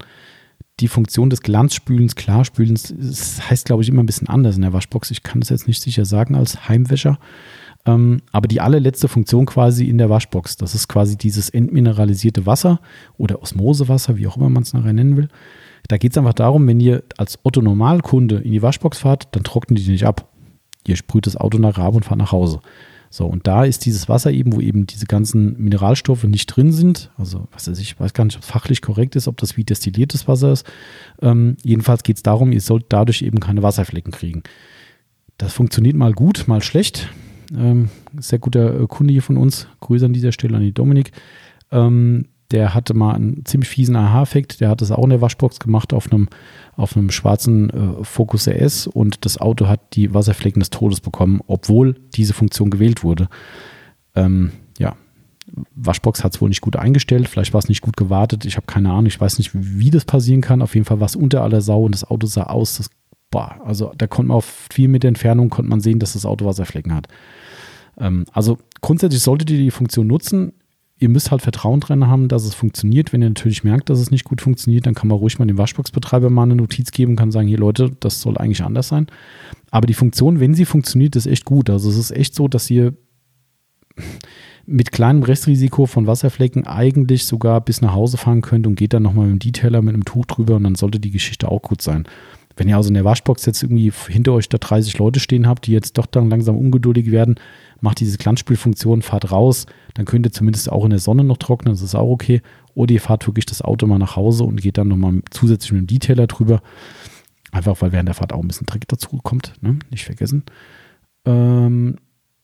[0.81, 4.73] die Funktion des Glanzspülens, Klarspülens, das heißt, glaube ich, immer ein bisschen anders in der
[4.73, 5.11] Waschbox.
[5.11, 7.19] Ich kann das jetzt nicht sicher sagen als Heimwäscher.
[7.87, 12.81] Ähm, aber die allerletzte Funktion quasi in der Waschbox, das ist quasi dieses entmineralisierte Wasser
[13.17, 15.29] oder Osmosewasser, wie auch immer man es nachher nennen will.
[15.89, 19.79] Da geht es einfach darum, wenn ihr als Otto-Normalkunde in die Waschbox fahrt, dann trocknet
[19.79, 20.29] die nicht ab.
[20.87, 22.61] Ihr sprüht das Auto nach ab und fahrt nach Hause.
[23.17, 27.11] So, und da ist dieses Wasser eben, wo eben diese ganzen Mineralstoffe nicht drin sind.
[27.17, 29.65] Also, was weiß ich, weiß gar nicht, ob es fachlich korrekt ist, ob das wie
[29.65, 30.67] destilliertes Wasser ist.
[31.23, 34.43] Ähm, jedenfalls geht es darum, ihr sollt dadurch eben keine Wasserflecken kriegen.
[35.39, 37.09] Das funktioniert mal gut, mal schlecht.
[37.57, 37.89] Ähm,
[38.21, 39.67] sehr guter äh, Kunde hier von uns.
[39.81, 41.13] Grüße an dieser Stelle an die Dominik.
[41.73, 44.61] Ähm, der hatte mal einen ziemlich fiesen Aha-Effekt.
[44.61, 46.29] Der hat das auch in der Waschbox gemacht auf einem,
[46.77, 51.41] auf einem schwarzen äh, Focus RS und das Auto hat die Wasserflecken des Todes bekommen,
[51.47, 53.29] obwohl diese Funktion gewählt wurde.
[54.15, 54.97] Ähm, ja,
[55.75, 58.67] Waschbox hat es wohl nicht gut eingestellt, vielleicht war es nicht gut gewartet, ich habe
[58.67, 60.63] keine Ahnung, ich weiß nicht, wie das passieren kann.
[60.63, 62.91] Auf jeden Fall war es unter aller Sau und das Auto sah aus, das,
[63.31, 66.47] boah, also da konnte man auf vier Meter Entfernung konnte man sehen, dass das Auto
[66.47, 67.09] Wasserflecken hat.
[67.99, 70.53] Ähm, also grundsätzlich solltet ihr die Funktion nutzen
[70.99, 73.13] ihr müsst halt Vertrauen drin haben, dass es funktioniert.
[73.13, 75.59] Wenn ihr natürlich merkt, dass es nicht gut funktioniert, dann kann man ruhig mal dem
[75.59, 79.07] Waschboxbetreiber mal eine Notiz geben und kann sagen, hier Leute, das soll eigentlich anders sein.
[79.71, 81.69] Aber die Funktion, wenn sie funktioniert, ist echt gut.
[81.69, 82.95] Also es ist echt so, dass ihr
[84.67, 89.03] mit kleinem Restrisiko von Wasserflecken eigentlich sogar bis nach Hause fahren könnt und geht dann
[89.03, 91.83] nochmal mit dem Detailer mit einem Tuch drüber und dann sollte die Geschichte auch gut
[91.83, 92.05] sein.
[92.57, 95.67] Wenn ihr also in der Waschbox jetzt irgendwie hinter euch da 30 Leute stehen habt,
[95.67, 97.37] die jetzt doch dann langsam ungeduldig werden,
[97.81, 99.67] macht diese Glanzspielfunktion, fahrt raus,
[99.97, 102.43] dann könnt ihr zumindest auch in der Sonne noch trocknen, das ist auch okay.
[102.75, 105.81] Oder ihr fahrt wirklich das Auto mal nach Hause und geht dann nochmal zusätzlich mit
[105.81, 106.61] dem Detailer drüber.
[107.51, 109.79] Einfach weil während der Fahrt auch ein bisschen Dreck dazu kommt, ne?
[109.91, 110.43] nicht vergessen.
[111.25, 111.97] Ähm,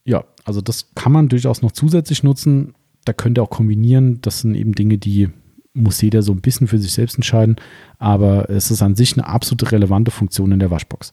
[0.07, 2.73] ja, also das kann man durchaus noch zusätzlich nutzen.
[3.05, 4.23] Da könnt ihr auch kombinieren.
[4.23, 5.29] Das sind eben Dinge, die
[5.75, 7.57] muss jeder so ein bisschen für sich selbst entscheiden.
[7.99, 11.13] Aber es ist an sich eine absolut relevante Funktion in der Waschbox.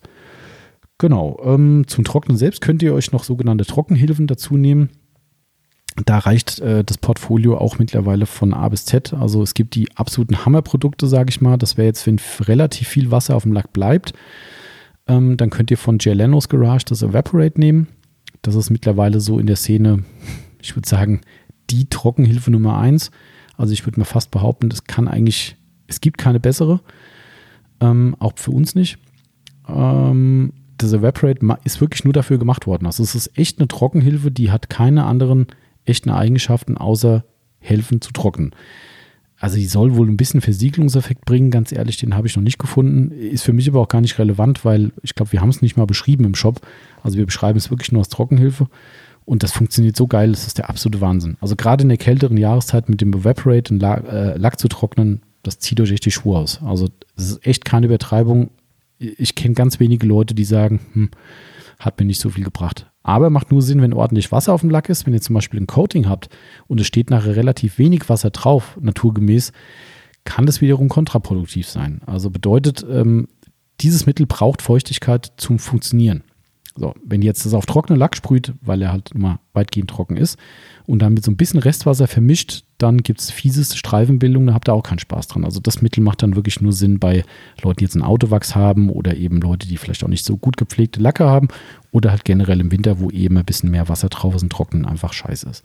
[0.99, 1.37] Genau.
[1.43, 4.89] Ähm, zum Trocknen selbst könnt ihr euch noch sogenannte Trockenhilfen dazu nehmen.
[6.05, 9.13] Da reicht äh, das Portfolio auch mittlerweile von A bis Z.
[9.13, 11.57] Also es gibt die absoluten Hammerprodukte, sage ich mal.
[11.57, 14.13] Das wäre jetzt, wenn relativ viel Wasser auf dem Lack bleibt.
[15.07, 17.87] Ähm, dann könnt ihr von Jay Leno's Garage das Evaporate nehmen.
[18.41, 20.03] Das ist mittlerweile so in der Szene,
[20.61, 21.21] ich würde sagen,
[21.69, 23.11] die Trockenhilfe Nummer eins.
[23.57, 26.79] Also ich würde mir fast behaupten, es kann eigentlich, es gibt keine bessere.
[27.81, 28.97] Ähm, auch für uns nicht.
[29.67, 32.85] Ähm, das Evaporate ist wirklich nur dafür gemacht worden.
[32.85, 35.47] Also es ist echt eine Trockenhilfe, die hat keine anderen
[35.85, 37.23] echten Eigenschaften, außer
[37.59, 38.51] helfen zu trocknen.
[39.37, 42.59] Also die soll wohl ein bisschen Versiegelungseffekt bringen, ganz ehrlich, den habe ich noch nicht
[42.59, 43.11] gefunden.
[43.11, 45.77] Ist für mich aber auch gar nicht relevant, weil ich glaube, wir haben es nicht
[45.77, 46.59] mal beschrieben im Shop.
[47.03, 48.67] Also wir beschreiben es wirklich nur als Trockenhilfe.
[49.23, 51.37] Und das funktioniert so geil, das ist der absolute Wahnsinn.
[51.39, 55.21] Also gerade in der kälteren Jahreszeit mit dem Evaporate einen Lack, äh, Lack zu trocknen,
[55.43, 56.61] das zieht euch echt die Schuhe aus.
[56.63, 58.49] Also das ist echt keine Übertreibung
[58.99, 61.09] ich kenne ganz wenige Leute, die sagen, hm,
[61.79, 62.88] hat mir nicht so viel gebracht.
[63.09, 65.07] Aber macht nur Sinn, wenn ordentlich Wasser auf dem Lack ist.
[65.07, 66.29] Wenn ihr zum Beispiel ein Coating habt
[66.67, 69.51] und es steht nachher relativ wenig Wasser drauf, naturgemäß,
[70.25, 72.01] kann das wiederum kontraproduktiv sein.
[72.05, 73.27] Also bedeutet, ähm,
[73.81, 76.21] dieses Mittel braucht Feuchtigkeit zum Funktionieren.
[76.77, 80.17] So, wenn ihr jetzt das auf trockenen Lack sprüht, weil er halt immer weitgehend trocken
[80.17, 80.37] ist,
[80.85, 84.69] und dann mit so ein bisschen Restwasser vermischt, dann gibt es fieseste Streifenbildung, da habt
[84.69, 85.45] ihr auch keinen Spaß dran.
[85.45, 87.23] Also das Mittel macht dann wirklich nur Sinn bei
[87.61, 90.57] Leuten, die jetzt einen Autowachs haben oder eben Leute, die vielleicht auch nicht so gut
[90.57, 91.49] gepflegte Lacke haben
[91.91, 94.85] oder halt generell im Winter, wo eben ein bisschen mehr Wasser drauf ist und trocknen
[94.85, 95.63] einfach scheiße ist.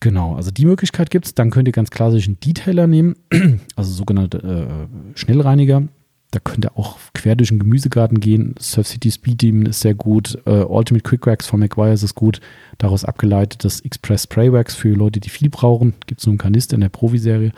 [0.00, 1.34] Genau, also die Möglichkeit gibt es.
[1.34, 3.16] Dann könnt ihr ganz klassisch einen Detailer nehmen,
[3.76, 5.88] also sogenannte äh, Schnellreiniger.
[6.30, 8.54] Da könnt ihr auch quer durch den Gemüsegarten gehen.
[8.58, 10.38] Surf City Speed Demon ist sehr gut.
[10.44, 12.40] Äh, Ultimate Quick Wax von McGuire's ist gut.
[12.76, 15.94] Daraus abgeleitet das Express Spray Wax für Leute, die viel brauchen.
[16.06, 17.52] Gibt es nur einen Kanister in der Profiserie.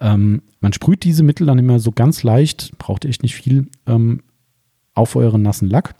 [0.00, 4.22] Ähm, man sprüht diese Mittel dann immer so ganz leicht, braucht echt nicht viel, ähm,
[4.94, 5.94] auf euren nassen Lack.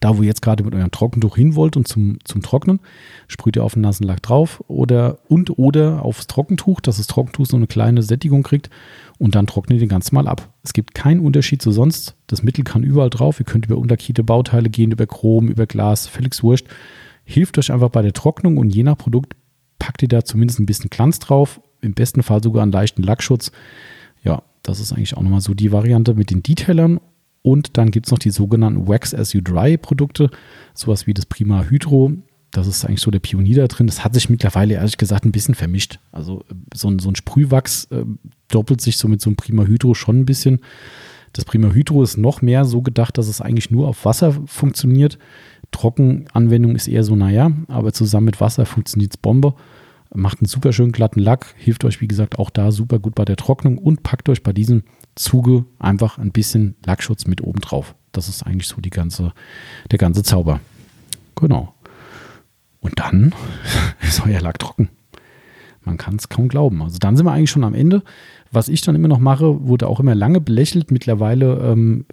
[0.00, 2.80] Da, wo ihr jetzt gerade mit eurem Trockentuch hin wollt und zum, zum Trocknen,
[3.28, 7.46] sprüht ihr auf den nassen Lack drauf oder und oder aufs Trockentuch, dass das Trockentuch
[7.46, 8.70] so eine kleine Sättigung kriegt
[9.18, 10.52] und dann trocknet ihr den ganz mal ab.
[10.62, 12.16] Es gibt keinen Unterschied zu sonst.
[12.26, 13.38] Das Mittel kann überall drauf.
[13.38, 16.66] Ihr könnt über unterkiete Bauteile gehen, über Chrom, über Glas, völlig wurscht.
[17.24, 19.36] Hilft euch einfach bei der Trocknung und je nach Produkt
[19.78, 21.60] packt ihr da zumindest ein bisschen Glanz drauf.
[21.82, 23.52] Im besten Fall sogar einen leichten Lackschutz.
[24.22, 27.00] Ja, das ist eigentlich auch nochmal so die Variante mit den Detailern
[27.42, 30.30] und dann gibt es noch die sogenannten Wax as You Dry Produkte,
[30.74, 32.12] sowas wie das Prima Hydro.
[32.52, 33.86] Das ist eigentlich so der Pionier da drin.
[33.86, 35.98] Das hat sich mittlerweile ehrlich gesagt ein bisschen vermischt.
[36.12, 38.04] Also äh, so ein, so ein Sprühwachs äh,
[38.48, 40.60] doppelt sich so mit so einem Prima Hydro schon ein bisschen.
[41.32, 45.18] Das Prima Hydro ist noch mehr so gedacht, dass es eigentlich nur auf Wasser funktioniert.
[45.70, 49.54] Trockenanwendung ist eher so, naja, aber zusammen mit Wasser funktioniert es Bombe.
[50.14, 53.24] Macht einen super schönen glatten Lack, hilft euch, wie gesagt, auch da super gut bei
[53.24, 54.82] der Trocknung und packt euch bei diesem
[55.14, 57.94] Zuge einfach ein bisschen Lackschutz mit oben drauf.
[58.12, 59.32] Das ist eigentlich so die ganze,
[59.90, 60.60] der ganze Zauber.
[61.36, 61.74] Genau.
[62.80, 63.34] Und dann
[64.00, 64.88] ist euer Lack trocken.
[65.84, 66.80] Man kann es kaum glauben.
[66.82, 68.02] Also dann sind wir eigentlich schon am Ende.
[68.52, 70.90] Was ich dann immer noch mache, wurde auch immer lange belächelt.
[70.90, 72.04] Mittlerweile ähm,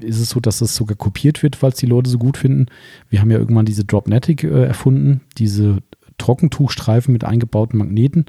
[0.00, 2.66] ist es so, dass das sogar kopiert wird, falls die Leute so gut finden.
[3.08, 5.78] Wir haben ja irgendwann diese Dropnetic äh, erfunden, diese
[6.18, 8.26] Trockentuchstreifen mit eingebauten Magneten.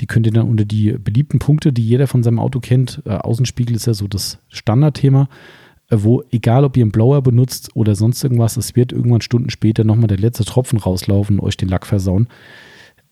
[0.00, 3.02] Die könnt ihr dann unter die beliebten Punkte, die jeder von seinem Auto kennt.
[3.04, 5.28] Äh, Außenspiegel ist ja so das Standardthema,
[5.90, 9.50] äh, wo egal ob ihr einen Blower benutzt oder sonst irgendwas, es wird irgendwann Stunden
[9.50, 12.28] später nochmal der letzte Tropfen rauslaufen und euch den Lack versauen.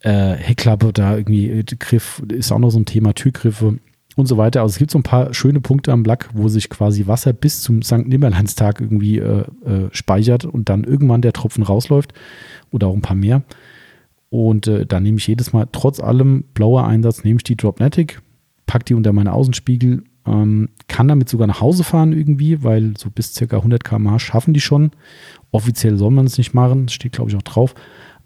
[0.00, 3.78] Äh, Heckklappe, da irgendwie äh, Griff ist auch noch so ein Thema, Türgriffe
[4.18, 4.62] und so weiter.
[4.62, 7.62] Also es gibt so ein paar schöne Punkte am Lack, wo sich quasi Wasser bis
[7.62, 8.06] zum St.
[8.06, 12.12] Nimmerleinstag irgendwie äh, äh, speichert und dann irgendwann der Tropfen rausläuft
[12.70, 13.42] oder auch ein paar mehr.
[14.30, 18.20] Und äh, da nehme ich jedes Mal, trotz allem blauer Einsatz, nehme ich die Dropnetic,
[18.66, 23.10] packe die unter meine Außenspiegel, ähm, kann damit sogar nach Hause fahren irgendwie, weil so
[23.10, 23.56] bis ca.
[23.56, 24.90] 100 km/h schaffen die schon.
[25.50, 27.74] Offiziell soll man es nicht machen, das steht glaube ich auch drauf.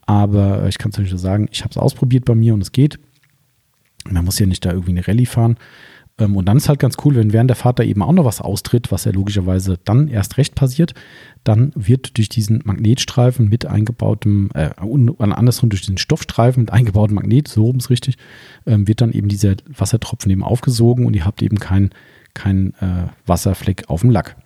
[0.05, 2.99] Aber ich kann es euch sagen, ich habe es ausprobiert bei mir und es geht.
[4.11, 5.57] Man muss ja nicht da irgendwie eine Rallye fahren.
[6.19, 8.25] Ähm, und dann ist halt ganz cool, wenn während der Fahrt da eben auch noch
[8.25, 10.95] was austritt, was ja logischerweise dann erst recht passiert,
[11.45, 17.49] dann wird durch diesen Magnetstreifen mit eingebautem, äh, andersrum durch diesen Stoffstreifen mit eingebautem Magnet,
[17.49, 18.17] so oben ist richtig,
[18.67, 21.91] ähm, wird dann eben dieser Wassertropfen eben aufgesogen und ihr habt eben keinen
[22.35, 24.37] kein, äh, Wasserfleck auf dem Lack.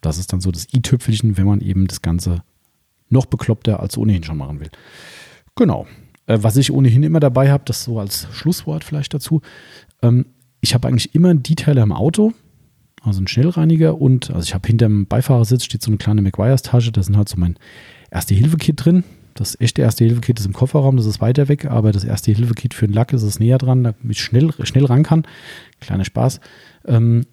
[0.00, 2.42] Das ist dann so das i-Tüpfelchen, wenn man eben das Ganze
[3.08, 4.70] noch bekloppter als ohnehin schon machen will.
[5.56, 5.86] Genau.
[6.26, 9.42] Äh, was ich ohnehin immer dabei habe, das so als Schlusswort vielleicht dazu,
[10.02, 10.26] ähm,
[10.60, 12.32] ich habe eigentlich immer einen Detailer im Auto,
[13.02, 16.92] also einen Schnellreiniger und, also ich habe hinter dem Beifahrersitz steht so eine kleine McGuire's-Tasche,
[16.92, 17.56] da sind halt so mein
[18.10, 19.04] Erste-Hilfe-Kit drin.
[19.34, 22.94] Das echte Erste-Hilfe-Kit ist im Kofferraum, das ist weiter weg, aber das Erste-Hilfe-Kit für den
[22.94, 25.24] Lack ist es näher dran, damit ich schnell, schnell ran kann.
[25.80, 26.40] Kleiner Spaß.
[26.86, 27.24] Ähm,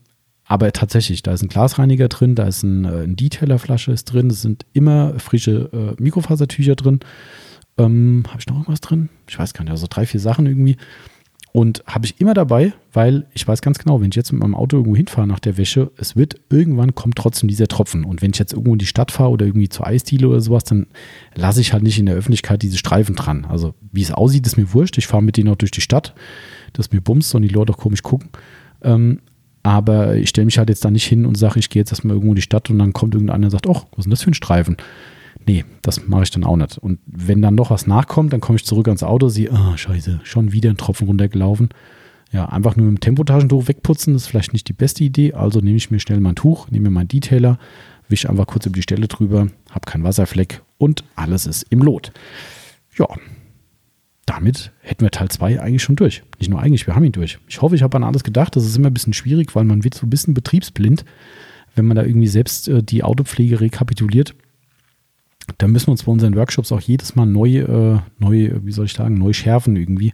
[0.45, 4.30] aber tatsächlich, da ist ein Glasreiniger drin, da ist ein, äh, ein Detailerflasche ist drin,
[4.30, 7.01] es sind immer frische äh, Mikrofasertücher drin.
[7.78, 9.09] Ähm, habe ich noch irgendwas drin?
[9.28, 10.78] Ich weiß gar nicht, also drei, vier Sachen irgendwie.
[11.53, 14.53] Und habe ich immer dabei, weil ich weiß ganz genau, wenn ich jetzt mit meinem
[14.53, 18.03] Auto irgendwo hinfahre nach der Wäsche, es wird irgendwann kommt trotzdem dieser Tropfen.
[18.03, 20.65] Und wenn ich jetzt irgendwo in die Stadt fahre oder irgendwie zur Eisdiele oder sowas,
[20.65, 20.87] dann
[21.33, 23.45] lasse ich halt nicht in der Öffentlichkeit diese Streifen dran.
[23.45, 24.97] Also wie es aussieht, ist mir wurscht.
[24.97, 26.13] Ich fahre mit denen auch durch die Stadt.
[26.73, 28.29] Das mir bums und die Leute auch komisch gucken.
[28.83, 29.19] Ähm,
[29.63, 32.15] aber ich stelle mich halt jetzt da nicht hin und sage, ich gehe jetzt erstmal
[32.15, 34.21] irgendwo in die Stadt und dann kommt irgendeiner und sagt, ach, was ist denn das
[34.21, 34.77] für ein Streifen?
[35.47, 36.77] Nee, das mache ich dann auch nicht.
[36.77, 40.19] Und wenn dann noch was nachkommt, dann komme ich zurück ans Auto, sehe, ah, scheiße,
[40.23, 41.69] schon wieder ein Tropfen runtergelaufen.
[42.33, 45.33] Ja, einfach nur mit dem Tempotaschentuch wegputzen, ist vielleicht nicht die beste Idee.
[45.33, 47.57] Also nehme ich mir schnell mein Tuch, nehme mir meinen Detailer,
[48.09, 52.11] wische einfach kurz über die Stelle drüber, habe keinen Wasserfleck und alles ist im Lot.
[52.97, 53.07] Ja,
[54.25, 56.23] damit hätten wir Teil 2 eigentlich schon durch.
[56.39, 57.39] Nicht nur eigentlich, wir haben ihn durch.
[57.47, 58.57] Ich hoffe, ich habe an alles gedacht.
[58.57, 61.05] Das ist immer ein bisschen schwierig, weil man wird so ein bisschen betriebsblind,
[61.75, 64.35] wenn man da irgendwie selbst äh, die Autopflege rekapituliert
[65.57, 68.85] da müssen wir uns bei unseren Workshops auch jedes Mal neu, äh, neu, wie soll
[68.85, 70.13] ich sagen, neu schärfen irgendwie.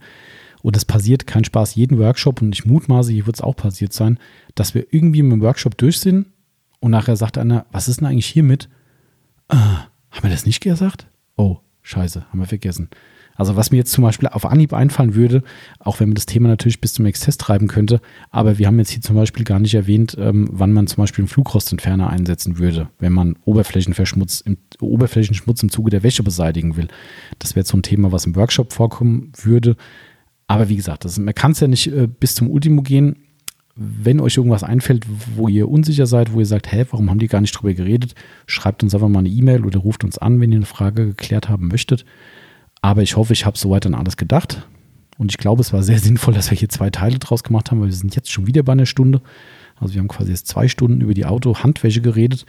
[0.62, 3.92] Und es passiert, kein Spaß, jeden Workshop, und ich mutmaße, hier wird es auch passiert
[3.94, 4.18] sein,
[4.56, 6.28] dass wir irgendwie mit dem Workshop durch sind
[6.80, 8.70] und nachher sagt einer, was ist denn eigentlich hiermit?
[9.50, 11.08] Ah, haben wir das nicht gesagt?
[11.36, 12.90] Oh, scheiße, haben wir vergessen.
[13.36, 15.44] Also was mir jetzt zum Beispiel auf Anhieb einfallen würde,
[15.80, 18.92] auch wenn man das Thema natürlich bis zum Exzess treiben könnte, aber wir haben jetzt
[18.92, 22.90] hier zum Beispiel gar nicht erwähnt, ähm, wann man zum Beispiel einen Flugrostentferner einsetzen würde,
[23.00, 26.88] wenn man Oberflächenverschmutz im, Oberflächenschmutz im Zuge der Wäsche beseitigen will.
[27.40, 29.76] Das wäre so ein Thema, was im Workshop vorkommen würde.
[30.48, 33.18] Aber wie gesagt, das, man kann es ja nicht äh, bis zum Ultimo gehen.
[33.76, 37.28] Wenn euch irgendwas einfällt, wo ihr unsicher seid, wo ihr sagt, hä, warum haben die
[37.28, 38.14] gar nicht drüber geredet,
[38.46, 41.50] schreibt uns einfach mal eine E-Mail oder ruft uns an, wenn ihr eine Frage geklärt
[41.50, 42.06] haben möchtet.
[42.84, 44.68] Aber ich hoffe, ich habe soweit an alles gedacht.
[45.18, 47.80] Und ich glaube, es war sehr sinnvoll, dass wir hier zwei Teile draus gemacht haben,
[47.80, 49.22] weil wir sind jetzt schon wieder bei einer Stunde.
[49.78, 52.46] Also wir haben quasi jetzt zwei Stunden über die Auto-Handwäsche geredet.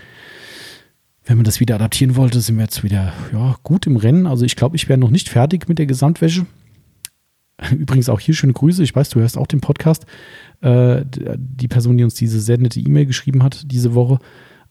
[1.25, 4.27] Wenn man das wieder adaptieren wollte, sind wir jetzt wieder ja, gut im Rennen.
[4.27, 6.47] Also ich glaube, ich wäre noch nicht fertig mit der Gesamtwäsche.
[7.71, 8.83] Übrigens auch hier schöne Grüße.
[8.83, 10.05] Ich weiß, du hörst auch den Podcast.
[10.63, 14.19] Äh, die Person, die uns diese sehr nette E-Mail geschrieben hat diese Woche,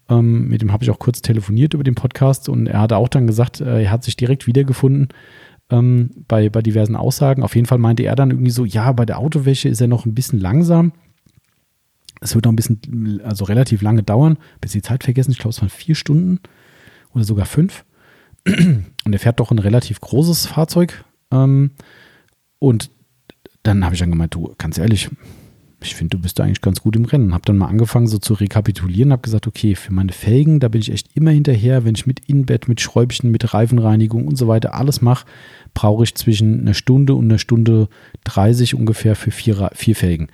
[0.10, 3.08] ähm, mit dem habe ich auch kurz telefoniert über den Podcast und er hat auch
[3.08, 5.08] dann gesagt, äh, er hat sich direkt wiedergefunden
[5.74, 7.42] ähm, bei, bei diversen Aussagen.
[7.44, 10.06] Auf jeden Fall meinte er dann irgendwie so, ja, bei der Autowäsche ist er noch
[10.06, 10.94] ein bisschen langsam.
[12.22, 15.32] Es wird noch ein bisschen, also relativ lange dauern, bis die Zeit vergessen.
[15.32, 16.40] Ich glaube, es waren vier Stunden
[17.14, 17.84] oder sogar fünf.
[18.46, 21.04] Und er fährt doch ein relativ großes Fahrzeug.
[21.32, 21.72] Ähm,
[22.60, 22.92] und
[23.64, 25.10] dann habe ich dann gemeint, du, ganz ehrlich,
[25.86, 27.34] ich finde, du bist eigentlich ganz gut im Rennen.
[27.34, 30.82] Habe dann mal angefangen so zu rekapitulieren, habe gesagt, okay, für meine Felgen, da bin
[30.82, 34.74] ich echt immer hinterher, wenn ich mit Inbett, mit Schräubchen, mit Reifenreinigung und so weiter
[34.74, 35.26] alles mache,
[35.74, 37.88] brauche ich zwischen einer Stunde und einer Stunde
[38.26, 40.28] 30 ungefähr für vier, vier Felgen.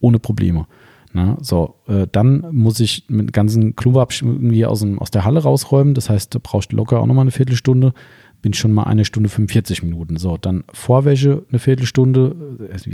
[0.00, 0.66] Ohne Probleme.
[1.14, 5.42] Na, so, äh, dann muss ich mit ganzen Klubab irgendwie aus, dem, aus der Halle
[5.42, 5.92] rausräumen.
[5.94, 7.92] Das heißt, da brauchst du locker auch nochmal eine Viertelstunde.
[8.40, 10.16] bin schon mal eine Stunde 45 Minuten.
[10.16, 12.34] So, dann Vorwäsche eine Viertelstunde,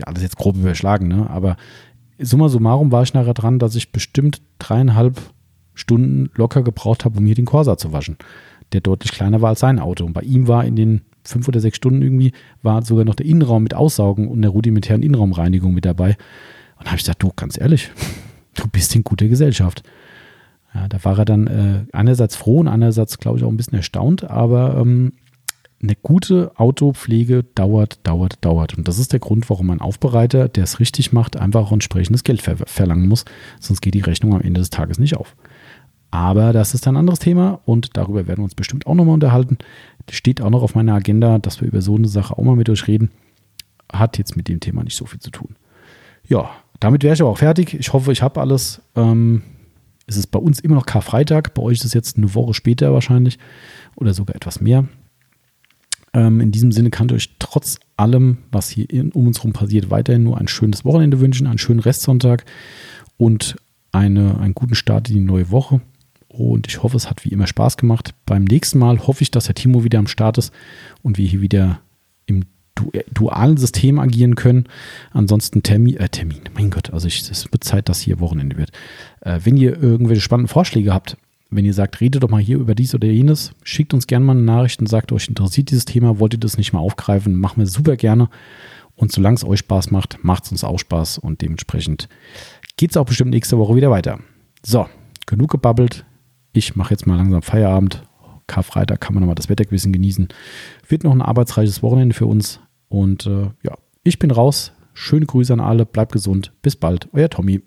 [0.04, 1.30] alles jetzt grob überschlagen, ne?
[1.30, 1.56] aber
[2.18, 5.20] summa summarum war ich nachher dran, dass ich bestimmt dreieinhalb
[5.74, 8.16] Stunden locker gebraucht habe, um hier den Corsa zu waschen,
[8.72, 10.04] der deutlich kleiner war als sein Auto.
[10.04, 13.26] Und bei ihm war in den fünf oder sechs Stunden irgendwie, war sogar noch der
[13.26, 16.16] Innenraum mit Aussaugen und der rudimentären Innenraumreinigung mit dabei.
[16.78, 17.90] Und da habe ich gesagt, du, ganz ehrlich,
[18.54, 19.82] du bist in guter Gesellschaft.
[20.74, 23.78] Ja, da war er dann äh, einerseits froh und andererseits, glaube ich, auch ein bisschen
[23.78, 25.12] erstaunt, aber ähm,
[25.80, 28.76] eine gute Autopflege dauert, dauert, dauert.
[28.76, 32.24] Und das ist der Grund, warum ein Aufbereiter, der es richtig macht, einfach auch entsprechendes
[32.24, 33.24] Geld ver verlangen muss.
[33.60, 35.36] Sonst geht die Rechnung am Ende des Tages nicht auf.
[36.10, 39.58] Aber das ist ein anderes Thema und darüber werden wir uns bestimmt auch nochmal unterhalten.
[40.06, 42.56] Das steht auch noch auf meiner Agenda, dass wir über so eine Sache auch mal
[42.56, 43.10] mit euch reden.
[43.92, 45.54] Hat jetzt mit dem Thema nicht so viel zu tun.
[46.26, 46.50] Ja,
[46.80, 47.74] damit wäre ich aber auch fertig.
[47.74, 48.80] Ich hoffe, ich habe alles.
[48.96, 49.42] Ähm,
[50.06, 51.52] es ist bei uns immer noch Karfreitag.
[51.52, 53.38] Bei euch ist es jetzt eine Woche später wahrscheinlich
[53.94, 54.86] oder sogar etwas mehr.
[56.18, 59.52] Ähm, in diesem Sinne kann ich euch trotz allem, was hier in, um uns herum
[59.52, 62.44] passiert, weiterhin nur ein schönes Wochenende wünschen, einen schönen Restsonntag
[63.16, 63.56] und
[63.92, 65.80] eine, einen guten Start in die neue Woche.
[66.26, 68.14] Und ich hoffe, es hat wie immer Spaß gemacht.
[68.26, 70.52] Beim nächsten Mal hoffe ich, dass der Timo wieder am Start ist
[71.02, 71.80] und wir hier wieder
[72.26, 72.42] im
[72.92, 74.64] äh, dualen System agieren können.
[75.12, 78.72] Ansonsten Termin, äh, Termin, mein Gott, also es wird Zeit, dass hier Wochenende wird.
[79.20, 81.16] Äh, wenn ihr irgendwelche spannenden Vorschläge habt,
[81.50, 84.32] wenn ihr sagt, redet doch mal hier über dies oder jenes, schickt uns gerne mal
[84.32, 87.58] eine Nachricht und sagt, euch interessiert dieses Thema, wollt ihr das nicht mal aufgreifen, machen
[87.60, 88.28] wir super gerne.
[88.94, 92.08] Und solange es euch Spaß macht, macht es uns auch Spaß und dementsprechend
[92.76, 94.18] geht es auch bestimmt nächste Woche wieder weiter.
[94.64, 94.86] So,
[95.26, 96.04] genug gebabbelt.
[96.52, 98.02] Ich mache jetzt mal langsam Feierabend.
[98.46, 100.28] Karfreitag kann man nochmal das Wetter ein bisschen genießen.
[100.88, 102.60] Wird noch ein arbeitsreiches Wochenende für uns.
[102.88, 104.72] Und äh, ja, ich bin raus.
[104.94, 105.86] Schöne Grüße an alle.
[105.86, 106.52] Bleibt gesund.
[106.62, 107.08] Bis bald.
[107.12, 107.62] Euer Tommy.